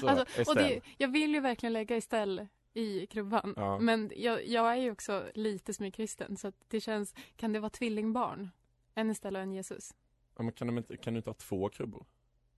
Så, 0.00 0.08
Alltså, 0.08 0.50
och 0.50 0.56
det, 0.56 0.80
jag 0.96 1.08
vill 1.08 1.34
ju 1.34 1.40
verkligen 1.40 1.72
lägga 1.72 1.96
Estelle 1.96 2.48
i 2.74 3.06
krubban. 3.06 3.54
Ja. 3.56 3.78
Men 3.78 4.12
jag, 4.16 4.46
jag 4.46 4.72
är 4.72 4.76
ju 4.76 4.90
också 4.90 5.30
lite 5.34 5.74
smygkristen 5.74 6.36
så 6.36 6.52
det 6.68 6.80
känns, 6.80 7.14
kan 7.36 7.52
det 7.52 7.60
vara 7.60 7.70
tvillingbarn? 7.70 8.50
En 8.94 9.10
Estelle 9.10 9.38
och 9.38 9.42
en 9.42 9.52
Jesus? 9.52 9.94
Ja, 10.36 10.42
men 10.42 10.52
kan, 10.52 10.66
de 10.66 10.78
inte, 10.78 10.96
kan 10.96 11.14
du 11.14 11.18
inte 11.18 11.30
ha 11.30 11.34
två 11.34 11.68
krubbor? 11.68 12.06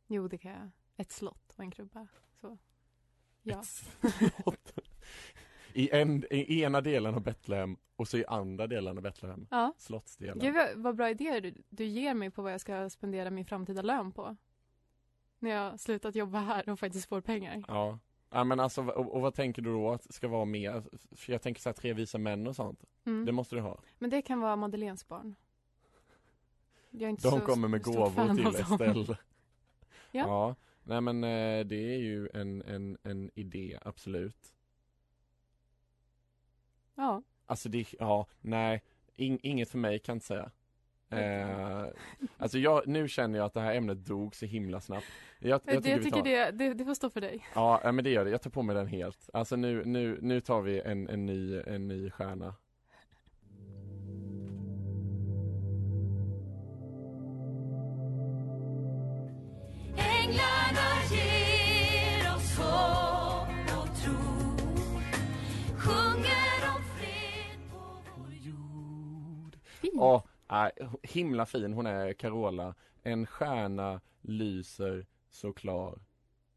Jo, 0.06 0.28
det 0.28 0.38
kan 0.38 0.50
jag. 0.50 0.70
Ett 0.96 1.12
slott 1.12 1.54
och 1.56 1.64
en 1.64 1.70
krubba. 1.70 2.06
Så. 2.40 2.58
Ja. 3.42 3.62
I, 5.74 5.90
en, 5.92 6.24
I 6.30 6.62
ena 6.62 6.80
delen 6.80 7.14
av 7.14 7.22
Betlehem 7.22 7.76
och 7.96 8.08
så 8.08 8.18
i 8.18 8.24
andra 8.24 8.66
delen 8.66 8.96
av 8.96 9.02
Betlehem. 9.02 9.46
Ja. 9.50 9.74
Slottsdelen. 9.78 10.38
Gud 10.38 10.54
vad, 10.54 10.76
vad 10.76 10.96
bra 10.96 11.10
idéer 11.10 11.40
du, 11.40 11.54
du 11.68 11.84
ger 11.84 12.14
mig 12.14 12.30
på 12.30 12.42
vad 12.42 12.52
jag 12.52 12.60
ska 12.60 12.90
spendera 12.90 13.30
min 13.30 13.44
framtida 13.44 13.82
lön 13.82 14.12
på. 14.12 14.36
När 15.38 15.50
jag 15.50 15.70
har 15.70 15.76
slutat 15.76 16.14
jobba 16.14 16.38
här 16.38 16.68
och 16.68 16.78
faktiskt 16.78 17.08
får 17.08 17.20
pengar. 17.20 17.64
Ja. 17.68 17.98
Ja 18.30 18.44
men 18.44 18.60
alltså, 18.60 18.82
och, 18.82 19.14
och 19.14 19.20
vad 19.20 19.34
tänker 19.34 19.62
du 19.62 19.72
då 19.72 19.90
att 19.90 20.14
ska 20.14 20.28
vara 20.28 20.44
mer? 20.44 20.84
För 21.16 21.32
jag 21.32 21.42
tänker 21.42 21.60
så 21.60 21.68
här 21.68 21.74
tre 21.74 21.92
visa 21.92 22.18
män 22.18 22.46
och 22.46 22.56
sånt. 22.56 22.84
Mm. 23.04 23.24
Det 23.24 23.32
måste 23.32 23.56
du 23.56 23.60
ha. 23.60 23.80
Men 23.98 24.10
det 24.10 24.22
kan 24.22 24.40
vara 24.40 24.56
Madeleines 24.56 25.08
barn. 25.08 25.34
Jag 26.90 27.02
är 27.02 27.08
inte 27.08 27.30
De 27.30 27.40
så 27.40 27.46
kommer 27.46 27.68
med 27.68 27.82
gåvor 27.82 28.34
till. 28.36 28.46
Estelle. 28.46 29.16
Ja. 30.12 30.24
ja. 30.26 30.54
Nej 30.82 31.00
men 31.00 31.24
eh, 31.24 31.66
det 31.66 31.94
är 31.94 31.98
ju 31.98 32.28
en, 32.34 32.62
en, 32.62 32.98
en 33.02 33.30
idé, 33.34 33.78
absolut. 33.82 34.54
Ja. 36.94 37.22
Alltså 37.46 37.68
det, 37.68 37.86
ja, 37.98 38.26
nej, 38.40 38.82
ing, 39.16 39.38
inget 39.42 39.70
för 39.70 39.78
mig 39.78 39.98
kan 39.98 40.12
jag 40.12 40.16
inte 40.16 40.26
säga. 40.26 40.50
Eh, 41.12 41.86
alltså 42.38 42.58
jag, 42.58 42.86
nu 42.86 43.08
känner 43.08 43.38
jag 43.38 43.46
att 43.46 43.54
det 43.54 43.60
här 43.60 43.74
ämnet 43.74 44.04
dog 44.04 44.34
så 44.34 44.46
himla 44.46 44.80
snabbt. 44.80 45.06
Jag, 45.38 45.50
jag 45.50 45.64
tycker, 45.64 45.90
jag 45.90 46.02
tycker 46.02 46.16
tar, 46.16 46.24
det, 46.24 46.50
det, 46.50 46.74
det 46.74 46.84
får 46.84 46.94
stå 46.94 47.10
för 47.10 47.20
dig. 47.20 47.46
Ja, 47.54 47.92
men 47.92 48.04
det 48.04 48.10
gör 48.10 48.24
det. 48.24 48.30
Jag 48.30 48.42
tar 48.42 48.50
på 48.50 48.62
mig 48.62 48.76
den 48.76 48.86
helt. 48.86 49.30
Alltså 49.32 49.56
nu, 49.56 49.84
nu, 49.84 50.18
nu 50.22 50.40
tar 50.40 50.60
vi 50.60 50.80
en, 50.80 51.08
en, 51.08 51.26
ny, 51.26 51.60
en 51.66 51.88
ny 51.88 52.10
stjärna. 52.10 52.54
Ja, 70.00 70.22
nej, 70.50 70.70
himla 71.02 71.46
fin 71.46 71.72
hon 71.72 71.86
är, 71.86 72.12
Carola. 72.12 72.74
En 73.02 73.26
stjärna 73.26 74.00
lyser 74.20 75.06
så 75.30 75.52
klar. 75.52 75.98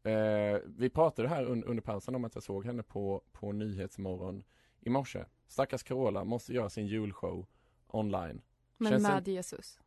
Eh, 0.02 0.58
vi 0.66 0.90
pratade 0.90 1.28
här 1.28 1.44
un, 1.44 1.64
under 1.64 1.82
pausen 1.82 2.14
om 2.14 2.24
att 2.24 2.34
jag 2.34 2.42
såg 2.44 2.66
henne 2.66 2.82
på, 2.82 3.22
på 3.32 3.52
Nyhetsmorgon 3.52 4.44
i 4.80 4.90
morse. 4.90 5.24
Stackars 5.48 5.82
Carola 5.82 6.24
måste 6.24 6.52
göra 6.54 6.70
sin 6.70 6.86
julshow 6.86 7.46
online. 7.86 8.40
Men 8.76 8.92
Känns 8.92 9.02
med 9.02 9.22
det- 9.22 9.30
Jesus. 9.32 9.80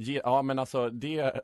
Ge, 0.00 0.20
ja 0.24 0.42
men 0.42 0.58
alltså 0.58 0.90
det, 0.90 1.40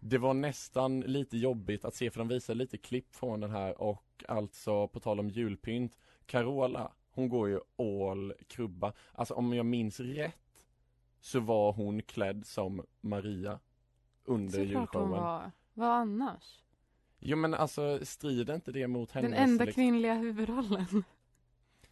det 0.00 0.18
var 0.18 0.34
nästan 0.34 1.00
lite 1.00 1.36
jobbigt 1.38 1.84
att 1.84 1.94
se 1.94 2.10
för 2.10 2.18
de 2.18 2.28
visade 2.28 2.58
lite 2.58 2.78
klipp 2.78 3.14
från 3.14 3.40
den 3.40 3.50
här 3.50 3.80
och 3.80 4.24
alltså 4.28 4.88
på 4.88 5.00
tal 5.00 5.20
om 5.20 5.28
julpynt 5.28 5.98
Carola, 6.26 6.92
hon 7.10 7.28
går 7.28 7.48
ju 7.48 7.60
all 7.78 8.34
krubba. 8.48 8.92
Alltså 9.12 9.34
om 9.34 9.52
jag 9.54 9.66
minns 9.66 10.00
rätt 10.00 10.34
så 11.28 11.40
var 11.40 11.72
hon 11.72 12.02
klädd 12.02 12.46
som 12.46 12.86
Maria 13.00 13.58
under 14.24 14.50
Såklart 14.52 14.94
hon 14.94 15.02
julshowen. 15.02 15.10
var. 15.10 15.50
Vad 15.74 15.88
annars? 15.88 16.62
Jo 17.18 17.36
men 17.36 17.54
alltså 17.54 18.00
strider 18.02 18.54
inte 18.54 18.72
det 18.72 18.86
mot 18.86 19.12
hennes 19.12 19.30
Den 19.30 19.42
enda 19.50 19.64
liksom- 19.64 19.82
kvinnliga 19.82 20.14
huvudrollen. 20.14 21.04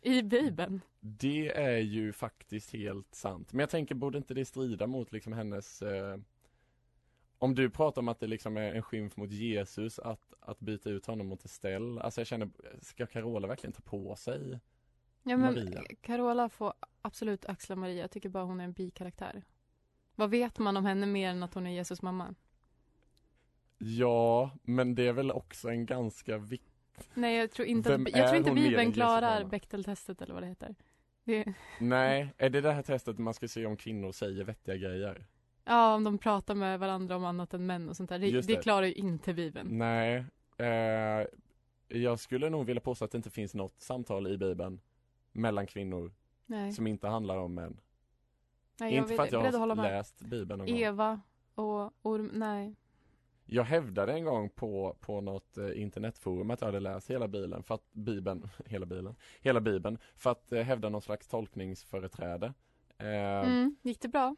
I 0.00 0.22
Bibeln. 0.22 0.80
Det 1.00 1.48
är 1.56 1.78
ju 1.78 2.12
faktiskt 2.12 2.72
helt 2.72 3.14
sant. 3.14 3.52
Men 3.52 3.60
jag 3.60 3.70
tänker, 3.70 3.94
borde 3.94 4.18
inte 4.18 4.34
det 4.34 4.44
strida 4.44 4.86
mot 4.86 5.12
liksom 5.12 5.32
hennes 5.32 5.82
eh, 5.82 6.18
Om 7.38 7.54
du 7.54 7.70
pratar 7.70 8.02
om 8.02 8.08
att 8.08 8.20
det 8.20 8.26
liksom 8.26 8.56
är 8.56 8.74
en 8.74 8.82
skymf 8.82 9.16
mot 9.16 9.30
Jesus 9.30 9.98
att, 9.98 10.34
att 10.40 10.60
byta 10.60 10.90
ut 10.90 11.06
honom 11.06 11.26
mot 11.26 11.44
Estelle. 11.44 12.00
Alltså 12.00 12.20
jag 12.20 12.26
känner, 12.28 12.48
ska 12.82 13.06
Carola 13.06 13.48
verkligen 13.48 13.72
ta 13.72 13.82
på 13.82 14.16
sig 14.16 14.58
Ja 15.28 15.36
men 15.36 15.54
Maria? 15.54 15.82
Carola 16.00 16.48
får 16.48 16.72
absolut 17.02 17.46
axla 17.46 17.76
Maria. 17.76 18.00
Jag 18.00 18.10
tycker 18.10 18.28
bara 18.28 18.44
hon 18.44 18.60
är 18.60 18.64
en 18.64 18.72
bikaraktär. 18.72 19.42
Vad 20.14 20.30
vet 20.30 20.58
man 20.58 20.76
om 20.76 20.84
henne 20.84 21.06
mer 21.06 21.30
än 21.30 21.42
att 21.42 21.54
hon 21.54 21.66
är 21.66 21.70
Jesus 21.70 22.02
mamma? 22.02 22.34
Ja, 23.78 24.50
men 24.62 24.94
det 24.94 25.06
är 25.06 25.12
väl 25.12 25.30
också 25.30 25.68
en 25.68 25.86
ganska 25.86 26.38
viktig 26.38 26.72
Nej 27.14 27.36
jag 27.36 27.50
tror 27.50 27.68
inte, 27.68 27.90
Vem 27.90 28.06
att, 28.06 28.16
jag 28.16 28.28
tror 28.28 28.38
inte 28.38 28.50
Bibeln 28.50 28.92
klarar? 28.92 29.44
Bechteltestet 29.44 30.22
eller 30.22 30.34
vad 30.34 30.42
det 30.42 30.46
heter. 30.46 30.74
Det, 31.24 31.54
Nej, 31.80 32.34
är 32.38 32.50
det 32.50 32.60
det 32.60 32.72
här 32.72 32.82
testet 32.82 33.18
man 33.18 33.34
ska 33.34 33.48
se 33.48 33.66
om 33.66 33.76
kvinnor 33.76 34.12
säger 34.12 34.44
vettiga 34.44 34.76
grejer? 34.76 35.26
ja 35.64 35.94
om 35.94 36.04
de 36.04 36.18
pratar 36.18 36.54
med 36.54 36.78
varandra 36.80 37.16
om 37.16 37.24
annat 37.24 37.54
än 37.54 37.66
män 37.66 37.88
och 37.88 37.96
sånt 37.96 38.10
där. 38.10 38.18
Det, 38.18 38.30
det. 38.30 38.46
det. 38.46 38.62
klarar 38.62 38.86
ju 38.86 38.92
inte 38.92 39.34
Bibeln. 39.34 39.78
Nej, 39.78 40.24
eh, 40.56 41.26
jag 41.88 42.20
skulle 42.20 42.50
nog 42.50 42.66
vilja 42.66 42.80
påstå 42.80 43.04
att 43.04 43.10
det 43.10 43.16
inte 43.16 43.30
finns 43.30 43.54
något 43.54 43.80
samtal 43.80 44.26
i 44.26 44.38
Bibeln 44.38 44.80
mellan 45.36 45.66
kvinnor 45.66 46.12
Nej. 46.46 46.72
som 46.72 46.86
inte 46.86 47.08
handlar 47.08 47.38
om 47.38 47.54
män. 47.54 47.80
Nej, 48.80 48.94
inte 48.94 49.14
för 49.14 49.22
att 49.22 49.32
jag 49.32 49.52
har 49.52 49.76
läst 49.76 50.20
Bibeln 50.20 50.58
någon. 50.58 50.68
Eva 50.68 51.20
och 51.54 51.92
orm, 52.02 52.30
nej. 52.34 52.76
Jag 53.48 53.64
hävdade 53.64 54.12
en 54.12 54.24
gång 54.24 54.50
på, 54.50 54.96
på 55.00 55.20
något 55.20 55.58
eh, 55.58 55.80
internetforum 55.82 56.50
att 56.50 56.60
jag 56.60 56.68
hade 56.68 56.80
läst 56.80 57.10
hela 57.10 57.28
Bibeln, 57.28 57.62
för 57.62 57.74
att 57.74 57.92
Bibeln, 57.92 58.48
hela 58.66 58.86
Bibeln, 58.86 59.14
hela 59.40 59.60
Bibeln, 59.60 59.98
för 60.16 60.30
att 60.30 60.52
eh, 60.52 60.62
hävda 60.62 60.88
någon 60.88 61.02
slags 61.02 61.28
tolkningsföreträde. 61.28 62.46
Eh, 62.98 63.06
Mm, 63.06 63.76
gick 63.82 64.00
det 64.00 64.08
bra? 64.08 64.36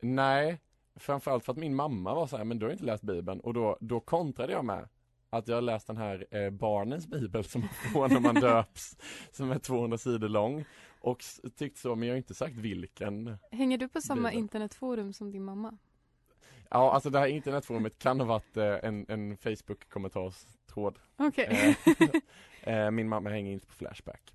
Nej, 0.00 0.60
framförallt 0.94 1.44
för 1.44 1.52
att 1.52 1.58
min 1.58 1.74
mamma 1.74 2.14
var 2.14 2.26
så 2.26 2.36
här, 2.36 2.44
men 2.44 2.58
du 2.58 2.66
har 2.66 2.72
inte 2.72 2.84
läst 2.84 3.02
bibeln 3.02 3.40
och 3.40 3.54
då, 3.54 3.76
då 3.80 4.00
kontrade 4.00 4.52
jag 4.52 4.64
med 4.64 4.88
att 5.30 5.48
jag 5.48 5.56
har 5.56 5.62
läst 5.62 5.86
den 5.86 5.96
här 5.96 6.26
eh, 6.30 6.50
barnens 6.50 7.06
bibel 7.06 7.44
som 7.44 7.60
man 7.60 7.70
får 7.92 8.08
när 8.08 8.20
man 8.20 8.34
döps 8.40 8.96
som 9.30 9.50
är 9.50 9.58
200 9.58 9.98
sidor 9.98 10.28
lång 10.28 10.64
och 11.00 11.24
tyckte 11.56 11.80
så, 11.80 11.94
men 11.96 12.08
jag 12.08 12.12
har 12.14 12.16
inte 12.16 12.34
sagt 12.34 12.56
vilken 12.56 13.36
Hänger 13.50 13.78
du 13.78 13.88
på 13.88 14.00
samma 14.00 14.20
Bibeln. 14.28 14.38
internetforum 14.38 15.12
som 15.12 15.30
din 15.30 15.44
mamma? 15.44 15.78
Ja, 16.70 16.92
alltså 16.92 17.10
det 17.10 17.18
här 17.18 17.26
internetforumet 17.26 17.98
kan 17.98 18.20
ha 18.20 18.26
varit 18.26 18.56
eh, 18.56 18.64
en, 18.82 19.06
en 19.08 19.36
Facebook-kommentarstråd 19.36 20.98
Okej. 21.16 21.76
Eh, 22.62 22.74
eh, 22.84 22.90
Min 22.90 23.08
mamma 23.08 23.30
hänger 23.30 23.52
inte 23.52 23.66
på 23.66 23.72
Flashback 23.72 24.34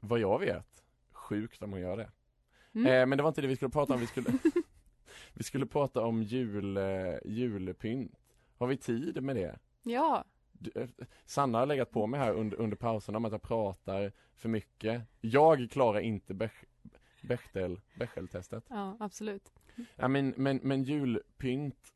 Vad 0.00 0.20
jag 0.20 0.38
vet, 0.38 0.82
sjukt 1.12 1.62
om 1.62 1.70
hon 1.72 1.80
gör 1.80 1.96
det 1.96 2.10
Mm. 2.74 2.86
eh, 2.86 3.06
Men 3.06 3.16
det 3.18 3.22
var 3.22 3.28
inte 3.28 3.40
det 3.40 3.46
vi 3.48 3.56
skulle 3.56 3.70
prata 3.70 3.94
om, 3.94 4.00
vi 4.00 4.06
skulle 4.06 4.30
Vi 5.34 5.44
skulle 5.44 5.66
prata 5.66 6.04
om 6.04 6.22
jul, 6.22 6.76
eh, 6.76 7.14
julpynt 7.24 8.12
Har 8.58 8.66
vi 8.66 8.76
tid 8.76 9.22
med 9.22 9.36
det? 9.36 9.58
Ja. 9.82 10.24
Du, 10.52 10.72
eh, 10.74 10.88
Sanna 11.26 11.58
har 11.58 11.66
legat 11.66 11.90
på 11.90 12.06
mig 12.06 12.20
här 12.20 12.32
under, 12.32 12.56
under 12.56 12.76
pauserna 12.76 13.18
om 13.18 13.24
att 13.24 13.32
jag 13.32 13.42
pratar 13.42 14.12
för 14.36 14.48
mycket 14.48 15.02
Jag 15.20 15.70
klarar 15.70 16.00
inte 16.00 16.34
Bech, 16.34 16.64
Bechtel, 17.22 17.80
Bechdel-testet 17.98 18.64
Ja, 18.68 18.96
absolut. 19.00 19.52
Ja 19.96 20.08
men, 20.08 20.34
men, 20.36 20.60
men 20.62 20.82
julpynt 20.82 21.94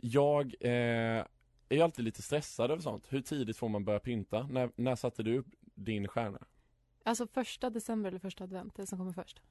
Jag 0.00 0.54
eh, 0.60 1.24
är 1.68 1.76
ju 1.76 1.80
alltid 1.80 2.04
lite 2.04 2.22
stressad 2.22 2.70
över 2.70 2.82
sånt. 2.82 3.06
Hur 3.12 3.20
tidigt 3.20 3.56
får 3.56 3.68
man 3.68 3.84
börja 3.84 4.00
pynta? 4.00 4.46
När, 4.46 4.70
när 4.76 4.96
satte 4.96 5.22
du 5.22 5.38
upp 5.38 5.46
din 5.74 6.08
stjärna? 6.08 6.46
Alltså 7.02 7.26
första 7.26 7.70
december 7.70 8.08
eller 8.08 8.18
första 8.18 8.44
advent, 8.44 8.74
det 8.74 8.86
som 8.86 8.98
kommer 8.98 9.12
först. 9.12 9.42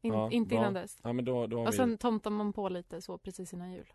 In, 0.00 0.12
Ja, 0.12 0.30
inte 0.30 0.48
bra. 0.48 0.58
innan 0.58 0.74
dess. 0.74 0.98
Ja 1.02 1.12
men 1.12 1.24
då, 1.24 1.46
då 1.46 1.56
har 1.58 1.66
Och 1.66 1.72
vi 1.72 1.76
sen 1.76 1.98
tomtar 1.98 2.30
man 2.30 2.52
på 2.52 2.68
lite 2.68 3.02
så 3.02 3.18
precis 3.18 3.52
innan 3.52 3.72
jul. 3.72 3.92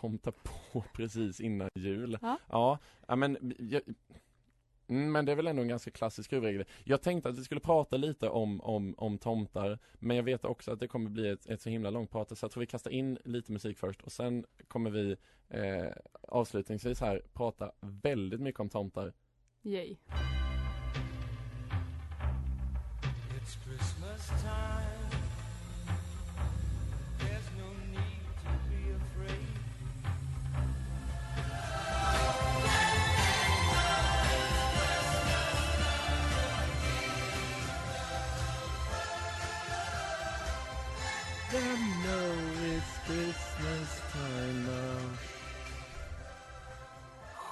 Tomta 0.00 0.32
på 0.32 0.84
precis 0.92 1.40
innan 1.40 1.68
jul. 1.74 2.18
Ja. 2.22 2.38
Ja, 2.48 2.78
ja 3.06 3.16
men 3.16 3.54
jag, 3.58 3.82
mm, 4.88 5.12
men 5.12 5.24
det 5.24 5.32
är 5.32 5.36
väl 5.36 5.46
ändå 5.46 5.62
en 5.62 5.68
ganska 5.68 5.90
klassisk 5.90 6.32
huvudregel. 6.32 6.64
Jag 6.84 7.02
tänkte 7.02 7.28
att 7.28 7.38
vi 7.38 7.44
skulle 7.44 7.60
prata 7.60 7.96
lite 7.96 8.28
om, 8.28 8.60
om, 8.60 8.94
om 8.98 9.18
tomtar, 9.18 9.78
men 9.94 10.16
jag 10.16 10.24
vet 10.24 10.44
också 10.44 10.72
att 10.72 10.80
det 10.80 10.88
kommer 10.88 11.10
bli 11.10 11.28
ett, 11.28 11.46
ett 11.46 11.62
så 11.62 11.70
himla 11.70 11.90
långt 11.90 12.10
prat, 12.10 12.38
så 12.38 12.44
jag 12.44 12.50
tror 12.50 12.60
vi 12.60 12.66
kastar 12.66 12.90
in 12.90 13.18
lite 13.24 13.52
musik 13.52 13.78
först 13.78 14.02
och 14.02 14.12
sen 14.12 14.44
kommer 14.68 14.90
vi 14.90 15.16
eh, 15.48 15.92
avslutningsvis 16.22 17.00
här 17.00 17.22
prata 17.32 17.72
väldigt 17.80 18.40
mycket 18.40 18.60
om 18.60 18.68
tomtar. 18.68 19.12
Yay. 19.62 19.96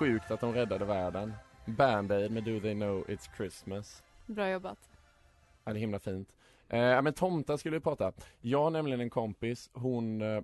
Sjukt 0.07 0.31
att 0.31 0.41
de 0.41 0.53
räddade 0.53 0.85
världen. 0.85 1.33
Band-Aid 1.65 2.31
med 2.31 2.45
Do 2.45 2.61
They 2.61 2.75
Know 2.75 3.05
It's 3.07 3.37
Christmas. 3.37 4.03
Bra 4.27 4.51
jobbat. 4.51 4.91
Ja, 5.65 5.73
det 5.73 5.79
är 5.79 5.81
himla 5.81 5.99
fint. 5.99 6.33
Eh, 6.69 6.79
ja, 6.79 7.03
men 7.03 7.13
tomtar 7.13 7.57
skulle 7.57 7.77
vi 7.77 7.81
prata. 7.81 8.13
Jag 8.41 8.63
har 8.63 8.71
nämligen 8.71 9.01
en 9.01 9.11
kompis, 9.11 9.71
hon 9.73 10.23
eh, 10.23 10.43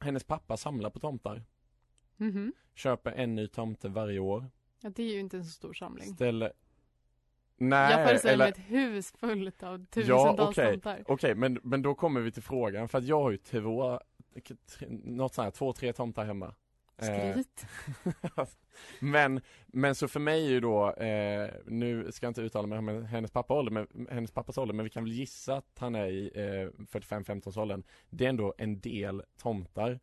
Hennes 0.00 0.24
pappa 0.24 0.56
samlar 0.56 0.90
på 0.90 0.98
tomtar. 0.98 1.42
Mhm. 2.16 2.52
Köper 2.74 3.12
en 3.12 3.34
ny 3.34 3.46
tomte 3.48 3.88
varje 3.88 4.18
år. 4.18 4.50
Ja, 4.80 4.90
det 4.90 5.02
är 5.02 5.12
ju 5.12 5.20
inte 5.20 5.36
en 5.36 5.44
så 5.44 5.50
stor 5.50 5.72
samling. 5.72 6.14
Ställer 6.14 6.52
Nej, 7.56 7.92
jag 7.92 8.08
föreställer 8.08 8.34
eller 8.34 8.44
mig 8.44 8.50
ett 8.50 8.70
hus 8.70 9.12
fullt 9.12 9.62
av 9.62 9.80
Ja, 9.80 9.86
tusentals 9.90 10.58
okej, 10.58 10.72
tomtar. 10.72 11.04
okej, 11.06 11.34
men, 11.34 11.60
men 11.62 11.82
då 11.82 11.94
kommer 11.94 12.20
vi 12.20 12.32
till 12.32 12.42
frågan, 12.42 12.88
för 12.88 12.98
att 12.98 13.04
jag 13.04 13.22
har 13.22 13.30
ju 13.30 13.36
två, 13.36 14.00
något 14.88 15.34
sånt 15.34 15.44
här, 15.44 15.50
två, 15.50 15.72
tre 15.72 15.92
tomtar 15.92 16.24
hemma. 16.24 16.54
Eh, 16.98 17.32
Skryt. 17.32 17.66
men, 19.00 19.40
men 19.66 19.94
så 19.94 20.08
för 20.08 20.20
mig 20.20 20.46
är 20.46 20.50
ju 20.50 20.60
då, 20.60 20.92
eh, 20.92 21.50
nu 21.66 22.12
ska 22.12 22.26
jag 22.26 22.30
inte 22.30 22.42
uttala 22.42 22.66
mig 22.66 22.78
om 22.78 23.04
hennes 23.04 23.30
pappa 23.30 23.54
ålder, 23.54 23.72
men, 23.72 24.08
hennes 24.10 24.30
pappas 24.30 24.58
ålder, 24.58 24.74
men 24.74 24.84
vi 24.84 24.90
kan 24.90 25.04
väl 25.04 25.12
gissa 25.12 25.56
att 25.56 25.78
han 25.78 25.94
är 25.94 26.06
i 26.06 26.30
eh, 26.34 26.84
45-15 26.84 27.60
åldern. 27.60 27.82
Det 28.10 28.24
är 28.24 28.28
ändå 28.28 28.54
en 28.58 28.80
del 28.80 29.22
tomtar. 29.36 30.00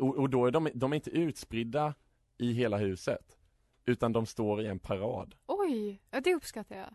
Och, 0.00 0.16
och 0.16 0.30
då 0.30 0.46
är 0.46 0.50
de, 0.50 0.68
de 0.74 0.92
är 0.92 0.96
inte 0.96 1.10
utspridda 1.10 1.94
i 2.38 2.52
hela 2.52 2.76
huset, 2.76 3.38
utan 3.84 4.12
de 4.12 4.26
står 4.26 4.62
i 4.62 4.66
en 4.66 4.78
parad. 4.78 5.34
Oj, 5.46 6.02
ja, 6.10 6.20
det 6.20 6.34
uppskattar 6.34 6.76
jag. 6.76 6.94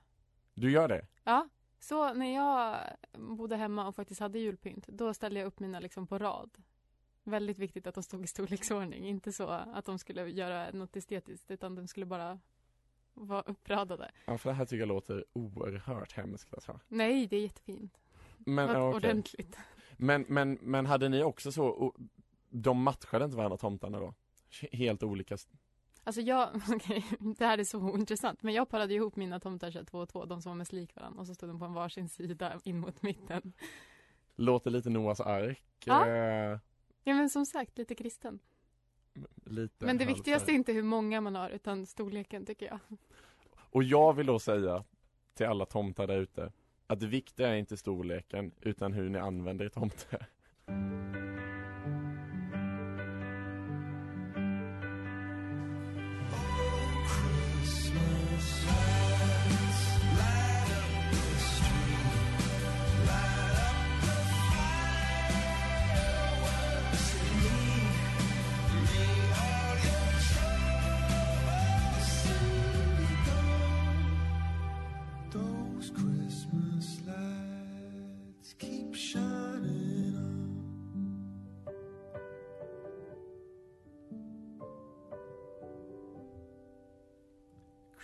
Du 0.54 0.72
gör 0.72 0.88
det? 0.88 1.08
Ja, 1.24 1.50
så 1.80 2.14
när 2.14 2.36
jag 2.36 2.78
bodde 3.14 3.56
hemma 3.56 3.88
och 3.88 3.96
faktiskt 3.96 4.22
hade 4.22 4.40
julpynt, 4.40 4.88
då 4.88 5.14
ställde 5.14 5.40
jag 5.40 5.48
upp 5.48 5.60
mina 5.60 5.80
liksom 5.80 6.08
på 6.08 6.18
rad. 6.18 6.58
Väldigt 7.24 7.60
viktigt 7.60 7.88
att 7.88 7.96
de 7.96 8.04
stod 8.04 8.24
i 8.24 8.28
storleksordning, 8.28 9.08
inte 9.08 9.32
så 9.32 9.48
att 9.50 9.86
de 9.86 10.00
skulle 10.00 10.30
göra 10.30 10.72
något 10.72 10.96
estetiskt, 10.96 11.52
utan 11.52 11.76
de 11.76 11.88
skulle 11.88 12.06
bara 12.06 12.40
vara 13.14 13.42
uppradade. 13.42 14.12
Ja, 14.26 14.38
för 14.38 14.50
det 14.50 14.56
här 14.56 14.66
tycker 14.66 14.80
jag 14.80 14.88
låter 14.88 15.26
oerhört 15.34 16.12
hemskt 16.12 16.54
alltså. 16.54 16.80
Nej, 16.88 17.28
det 17.28 17.36
är 17.38 17.42
jättefint. 17.42 17.98
Men, 18.38 18.70
ja, 18.70 18.88
okej. 18.88 18.96
Ordentligt. 18.98 19.58
Men, 19.98 20.26
men, 20.28 20.54
men 20.62 20.86
hade 20.86 21.10
ni 21.10 21.24
också 21.24 21.52
så, 21.52 21.94
de 22.50 22.84
matchade 22.84 23.26
inte 23.26 23.38
varandra 23.38 23.58
tomtarna 23.58 24.00
då? 24.00 24.14
Helt 24.72 25.04
olika 25.04 25.38
Alltså 26.04 26.22
jag, 26.22 26.50
okej, 26.76 27.06
det 27.38 27.46
här 27.46 27.58
är 27.58 27.64
så 27.64 27.80
ointressant, 27.80 28.44
men 28.44 28.54
jag 28.54 28.70
parade 28.70 28.94
ihop 28.94 29.16
mina 29.16 29.40
tomtar 29.40 29.72
så 29.72 29.86
två 29.86 29.98
och 29.98 30.10
två, 30.10 30.26
de 30.26 30.42
som 30.42 30.50
var 30.50 30.58
mest 30.58 30.74
lik 30.74 30.96
varandra, 30.96 31.20
och 31.20 31.28
så 31.28 31.36
stod 31.36 31.50
de 31.50 31.60
på 31.60 31.66
en 31.66 31.74
varsin 31.74 32.10
sida 32.10 32.60
in 32.64 32.80
mot 32.80 33.02
mitten. 33.02 33.54
Låter 34.36 34.72
lite 34.72 34.90
Noahs 34.90 35.22
ark 35.22 35.64
Ja. 35.86 36.08
eh, 36.08 36.60
Ja 37.04 37.14
men 37.14 37.30
som 37.30 37.46
sagt, 37.46 37.78
lite 37.78 37.96
kristen. 37.96 38.40
Lite 39.46 39.86
Men 39.86 39.98
det 39.98 40.06
viktigaste 40.06 40.52
är 40.52 40.54
inte 40.54 40.74
hur 40.74 40.84
många 40.84 41.22
man 41.22 41.36
har, 41.36 41.50
utan 41.50 41.86
storleken 41.86 42.46
tycker 42.46 42.66
jag. 42.66 42.80
Och 43.56 43.84
jag 43.84 44.14
vill 44.14 44.26
då 44.26 44.40
säga 44.40 44.84
till 45.34 45.46
alla 45.46 45.66
tomtar 45.66 46.08
där 46.08 46.18
ute 46.18 46.52
Att 46.88 47.00
det 47.00 47.08
viktiga 47.08 47.48
är 47.48 47.56
inte 47.56 47.78
storleken 47.78 48.52
utan 48.62 48.94
hur 48.94 49.10
ni 49.10 49.20
använder 49.20 49.66
er 49.66 49.70
tomte 49.70 50.26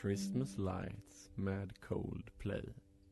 Christmas 0.07 0.57
lights 0.57 1.29
med 1.35 1.79
Coldplay 1.79 2.63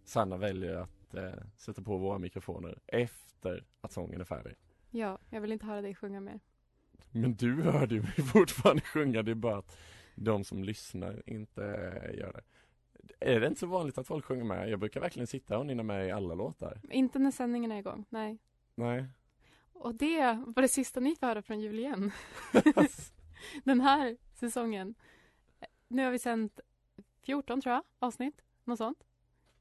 Sanna 0.04 0.38
väljer 0.38 0.76
att 0.76 1.14
eh, 1.14 1.34
sätta 1.58 1.82
på 1.82 1.98
våra 1.98 2.18
mikrofoner 2.18 2.80
efter 2.88 3.66
att 3.82 3.92
sången 3.92 4.22
är 4.22 4.26
färdig 4.26 4.56
Ja, 4.92 5.20
jag 5.30 5.42
vill 5.42 5.52
inte 5.52 5.66
höra 5.66 5.82
dig 5.82 5.96
sjunga 5.96 6.20
mer. 6.20 6.40
Men 7.12 7.36
du 7.36 7.62
hörde 7.62 7.96
ju 7.96 8.02
mig 8.02 8.12
fortfarande 8.34 8.82
sjunga, 8.82 9.24
det 9.24 9.32
är 9.32 9.36
bara 9.36 9.58
att 9.58 9.78
de 10.16 10.44
som 10.44 10.64
lyssnar 10.64 11.30
inte 11.30 11.62
gör 12.20 12.34
det 12.34 12.44
Är 13.20 13.40
det 13.40 13.48
inte 13.48 13.60
så 13.60 13.68
vanligt 13.68 13.98
att 13.98 14.08
folk 14.08 14.26
sjunger 14.26 14.44
med? 14.44 14.70
Jag 14.70 14.80
brukar 14.80 15.02
verkligen 15.02 15.28
sitta 15.28 15.58
och 15.58 15.66
nynna 15.66 15.84
med 15.84 16.08
i 16.08 16.12
alla 16.12 16.36
låtar 16.36 16.82
Inte 16.90 17.20
när 17.20 17.32
sändningen 17.32 17.72
är 17.72 17.80
igång, 17.80 18.06
nej. 18.10 18.38
Nej 18.76 19.06
Och 19.74 19.96
det 19.96 20.44
var 20.48 20.62
det 20.62 20.68
sista 20.68 21.00
ni 21.00 21.16
får 21.16 21.28
höra 21.28 21.42
från 21.42 21.62
jul 21.62 21.80
igen. 21.80 22.12
Den 23.64 23.82
här 23.82 24.18
säsongen. 24.34 24.96
Nu 25.88 26.04
har 26.04 26.12
vi 26.12 26.20
sänt 26.20 26.60
14 27.26 27.62
tror 27.62 27.74
jag, 27.74 27.84
avsnitt. 28.00 28.42
Något 28.64 28.78
sånt. 28.78 29.04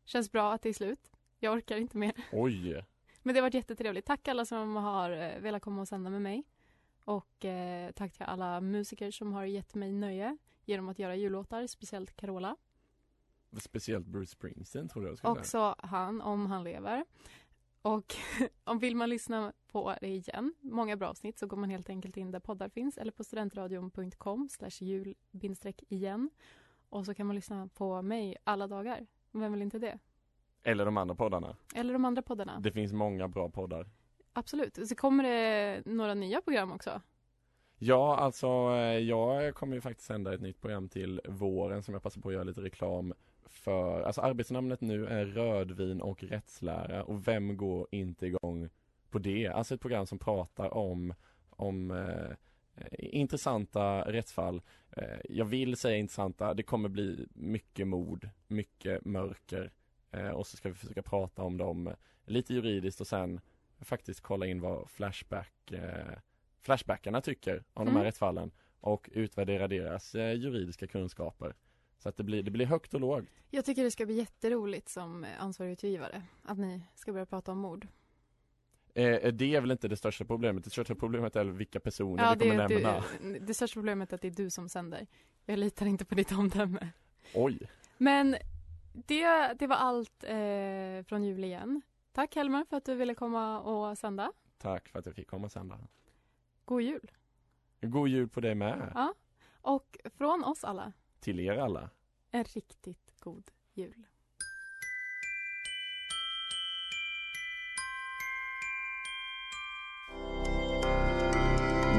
Känns 0.05 0.33
bra 0.33 0.53
att 0.53 0.63
det 0.63 0.69
är 0.69 0.73
slut. 0.73 1.13
Jag 1.39 1.55
orkar 1.55 1.77
inte 1.77 1.97
mer. 1.97 2.13
Oj! 2.33 2.85
Men 3.23 3.35
det 3.35 3.41
har 3.41 3.43
varit 3.43 3.55
jättetrevligt. 3.55 4.07
Tack 4.07 4.29
alla 4.29 4.45
som 4.45 4.77
har 4.77 5.11
eh, 5.11 5.41
velat 5.41 5.63
komma 5.63 5.81
och 5.81 5.89
sända 5.89 6.11
med 6.11 6.23
mig. 6.23 6.45
Och 7.05 7.45
eh, 7.45 7.91
tack 7.91 8.13
till 8.13 8.23
alla 8.23 8.61
musiker 8.61 9.11
som 9.11 9.33
har 9.33 9.45
gett 9.45 9.75
mig 9.75 9.93
nöje 9.93 10.37
genom 10.65 10.89
att 10.89 10.99
göra 10.99 11.17
jullåtar, 11.17 11.67
speciellt 11.67 12.17
Carola. 12.17 12.57
Speciellt 13.59 14.07
Bruce 14.07 14.31
Springsteen 14.31 14.89
tror 14.89 15.07
jag 15.07 15.19
skulle 15.19 15.35
säga 15.35 15.41
Också 15.41 15.75
han, 15.79 16.21
om 16.21 16.47
han 16.47 16.65
lever. 16.65 17.05
Och 17.83 18.15
om 18.65 18.79
vill 18.79 18.97
man 18.97 19.09
lyssna 19.09 19.53
på 19.67 19.97
det 20.01 20.09
igen, 20.09 20.55
många 20.61 20.97
bra 20.97 21.09
avsnitt, 21.09 21.39
så 21.39 21.47
går 21.47 21.57
man 21.57 21.71
helt 21.71 21.89
enkelt 21.89 22.17
in 22.17 22.31
där 22.31 22.41
poddar 22.41 22.69
finns 22.69 22.99
eller 22.99 23.13
på 23.13 23.25
studentradion.com 23.25 24.49
jul 24.81 25.15
igen. 25.89 26.31
Och 26.95 27.07
så 27.07 27.15
kan 27.15 27.27
man 27.27 27.37
lyssna 27.37 27.69
på 27.75 28.03
mig 28.03 28.37
alla 28.45 28.67
dagar. 28.67 29.07
Vem 29.33 29.53
vill 29.53 29.63
inte 29.63 29.79
det? 29.79 29.99
Eller 30.63 30.85
de 30.85 30.97
andra 30.97 31.15
poddarna. 31.15 31.57
Eller 31.75 31.93
de 31.93 32.05
andra 32.05 32.23
poddarna. 32.23 32.61
Det 32.61 32.73
finns 32.73 32.93
många 32.93 33.29
bra 33.29 33.49
poddar. 33.49 33.89
Absolut. 34.33 34.89
Så 34.89 34.95
kommer 34.95 35.25
det 35.25 35.83
några 35.87 36.15
nya 36.15 36.41
program 36.41 36.73
också. 36.73 37.01
Ja, 37.79 38.17
alltså 38.17 38.47
eh, 38.47 38.99
jag 38.99 39.55
kommer 39.55 39.75
ju 39.75 39.81
faktiskt 39.81 40.07
sända 40.07 40.35
ett 40.35 40.41
nytt 40.41 40.61
program 40.61 40.89
till 40.89 41.21
våren 41.29 41.83
som 41.83 41.95
jag 41.95 42.03
passar 42.03 42.21
på 42.21 42.29
att 42.29 42.35
göra 42.35 42.45
lite 42.45 42.63
reklam 42.63 43.15
för. 43.45 44.03
Alltså 44.03 44.21
arbetsnamnet 44.21 44.81
nu 44.81 45.07
är 45.07 45.25
rödvin 45.25 46.01
och 46.01 46.25
rättslära 46.25 47.05
och 47.05 47.29
vem 47.29 47.57
går 47.57 47.87
inte 47.91 48.27
igång 48.27 48.69
på 49.11 49.19
det? 49.19 49.47
Alltså 49.47 49.75
ett 49.75 49.81
program 49.81 50.07
som 50.07 50.19
pratar 50.19 50.75
om, 50.75 51.15
om 51.51 51.91
eh, 51.91 52.37
intressanta 52.99 54.13
rättsfall. 54.13 54.63
Eh, 54.91 55.19
jag 55.29 55.45
vill 55.45 55.77
säga 55.77 55.97
intressanta, 55.97 56.55
det 56.55 56.63
kommer 56.63 56.89
bli 56.89 57.27
mycket 57.35 57.87
mord, 57.87 58.29
mycket 58.47 59.05
mörker 59.05 59.73
eh, 60.11 60.29
och 60.29 60.47
så 60.47 60.57
ska 60.57 60.69
vi 60.69 60.75
försöka 60.75 61.03
prata 61.03 61.43
om 61.43 61.57
dem 61.57 61.95
lite 62.25 62.55
juridiskt 62.55 63.01
och 63.01 63.07
sen 63.07 63.41
faktiskt 63.81 64.21
kolla 64.21 64.47
in 64.47 64.61
vad 64.61 64.91
Flashback 64.91 65.73
eh, 65.73 66.19
Flashbackarna 66.61 67.21
tycker 67.21 67.65
om 67.73 67.83
mm. 67.83 67.85
de 67.85 67.91
här 67.91 67.97
Mm. 68.01 68.05
rättsfallen 68.05 68.51
och 68.81 69.11
utvärdera 69.13 69.69
deras 69.69 70.15
eh, 70.15 70.33
juridiska 70.33 70.87
kunskaper. 70.87 71.55
Så 71.99 72.09
att 72.09 72.17
det 72.17 72.25
blir, 72.25 72.43
det 72.43 72.51
blir 72.51 72.67
högt 72.67 72.95
och 72.95 73.01
lågt. 73.01 73.25
Jag 73.51 73.65
tycker 73.65 73.85
det 73.85 73.91
ska 73.91 74.07
bli 74.07 74.15
jätteroligt 74.15 74.89
som 74.89 75.27
ansvarig 75.39 75.73
utgivare 75.73 76.23
att 76.43 76.59
ni 76.59 76.83
ska 76.95 77.13
börja 77.13 77.27
prata 77.27 77.53
om 77.53 77.59
mord. 77.59 77.89
Eh, 78.95 79.33
det 79.33 79.55
är 79.55 79.61
väl 79.61 79.71
inte 79.71 79.89
det 79.89 79.97
största 79.97 80.25
problemet. 80.25 80.65
Det 80.65 80.71
största 80.71 80.95
problemet 80.95 81.37
är 81.37 81.45
vilka 81.45 81.81
personer 81.81 82.25
Ja, 82.25 82.35
vi 82.39 82.51
kommer 82.51 82.69
det, 82.69 82.75
nämna. 82.75 83.05
du, 83.23 83.39
det 83.39 83.55
största 83.55 83.75
problemet 83.75 84.13
är 84.13 84.15
att 84.15 84.21
det 84.23 84.29
är 84.29 84.33
du 84.33 84.51
som 84.51 84.69
sänder. 84.69 85.07
Jag 85.45 85.59
litar 85.59 85.87
inte 85.87 86.05
på 86.05 86.15
ditt 86.15 86.33
omdöme. 86.33 86.89
Oj! 87.35 87.59
Men 87.99 88.37
det, 88.93 89.53
det 89.59 89.67
var 89.67 89.77
allt 89.77 90.25
eh, 90.25 91.03
från 91.07 91.25
jul 91.25 91.45
igen. 91.45 91.83
Tack 92.13 92.37
Helmer 92.37 92.65
för 92.65 92.77
att 92.77 92.85
du 92.85 92.95
ville 92.95 93.15
komma 93.15 93.61
och 93.61 93.99
sända. 93.99 94.33
Tack 94.59 94.89
för 94.89 94.99
att 94.99 95.07
jag 95.07 95.15
fick 95.15 95.29
komma 95.29 95.49
sen 95.49 95.69
då. 95.69 95.77
God 96.65 96.83
jul! 96.83 97.11
God 97.81 98.09
jul 98.09 98.29
på 98.29 98.41
dig 98.41 98.55
med. 98.55 98.93
Ja. 98.95 99.15
Och 99.61 99.99
från 100.17 100.45
oss 100.45 100.65
alla, 100.65 100.93
Till 101.21 101.41
er 101.41 101.57
alla. 101.59 101.91
en 102.31 102.45
riktigt 102.45 103.15
god 103.21 103.51
jul. 103.73 104.07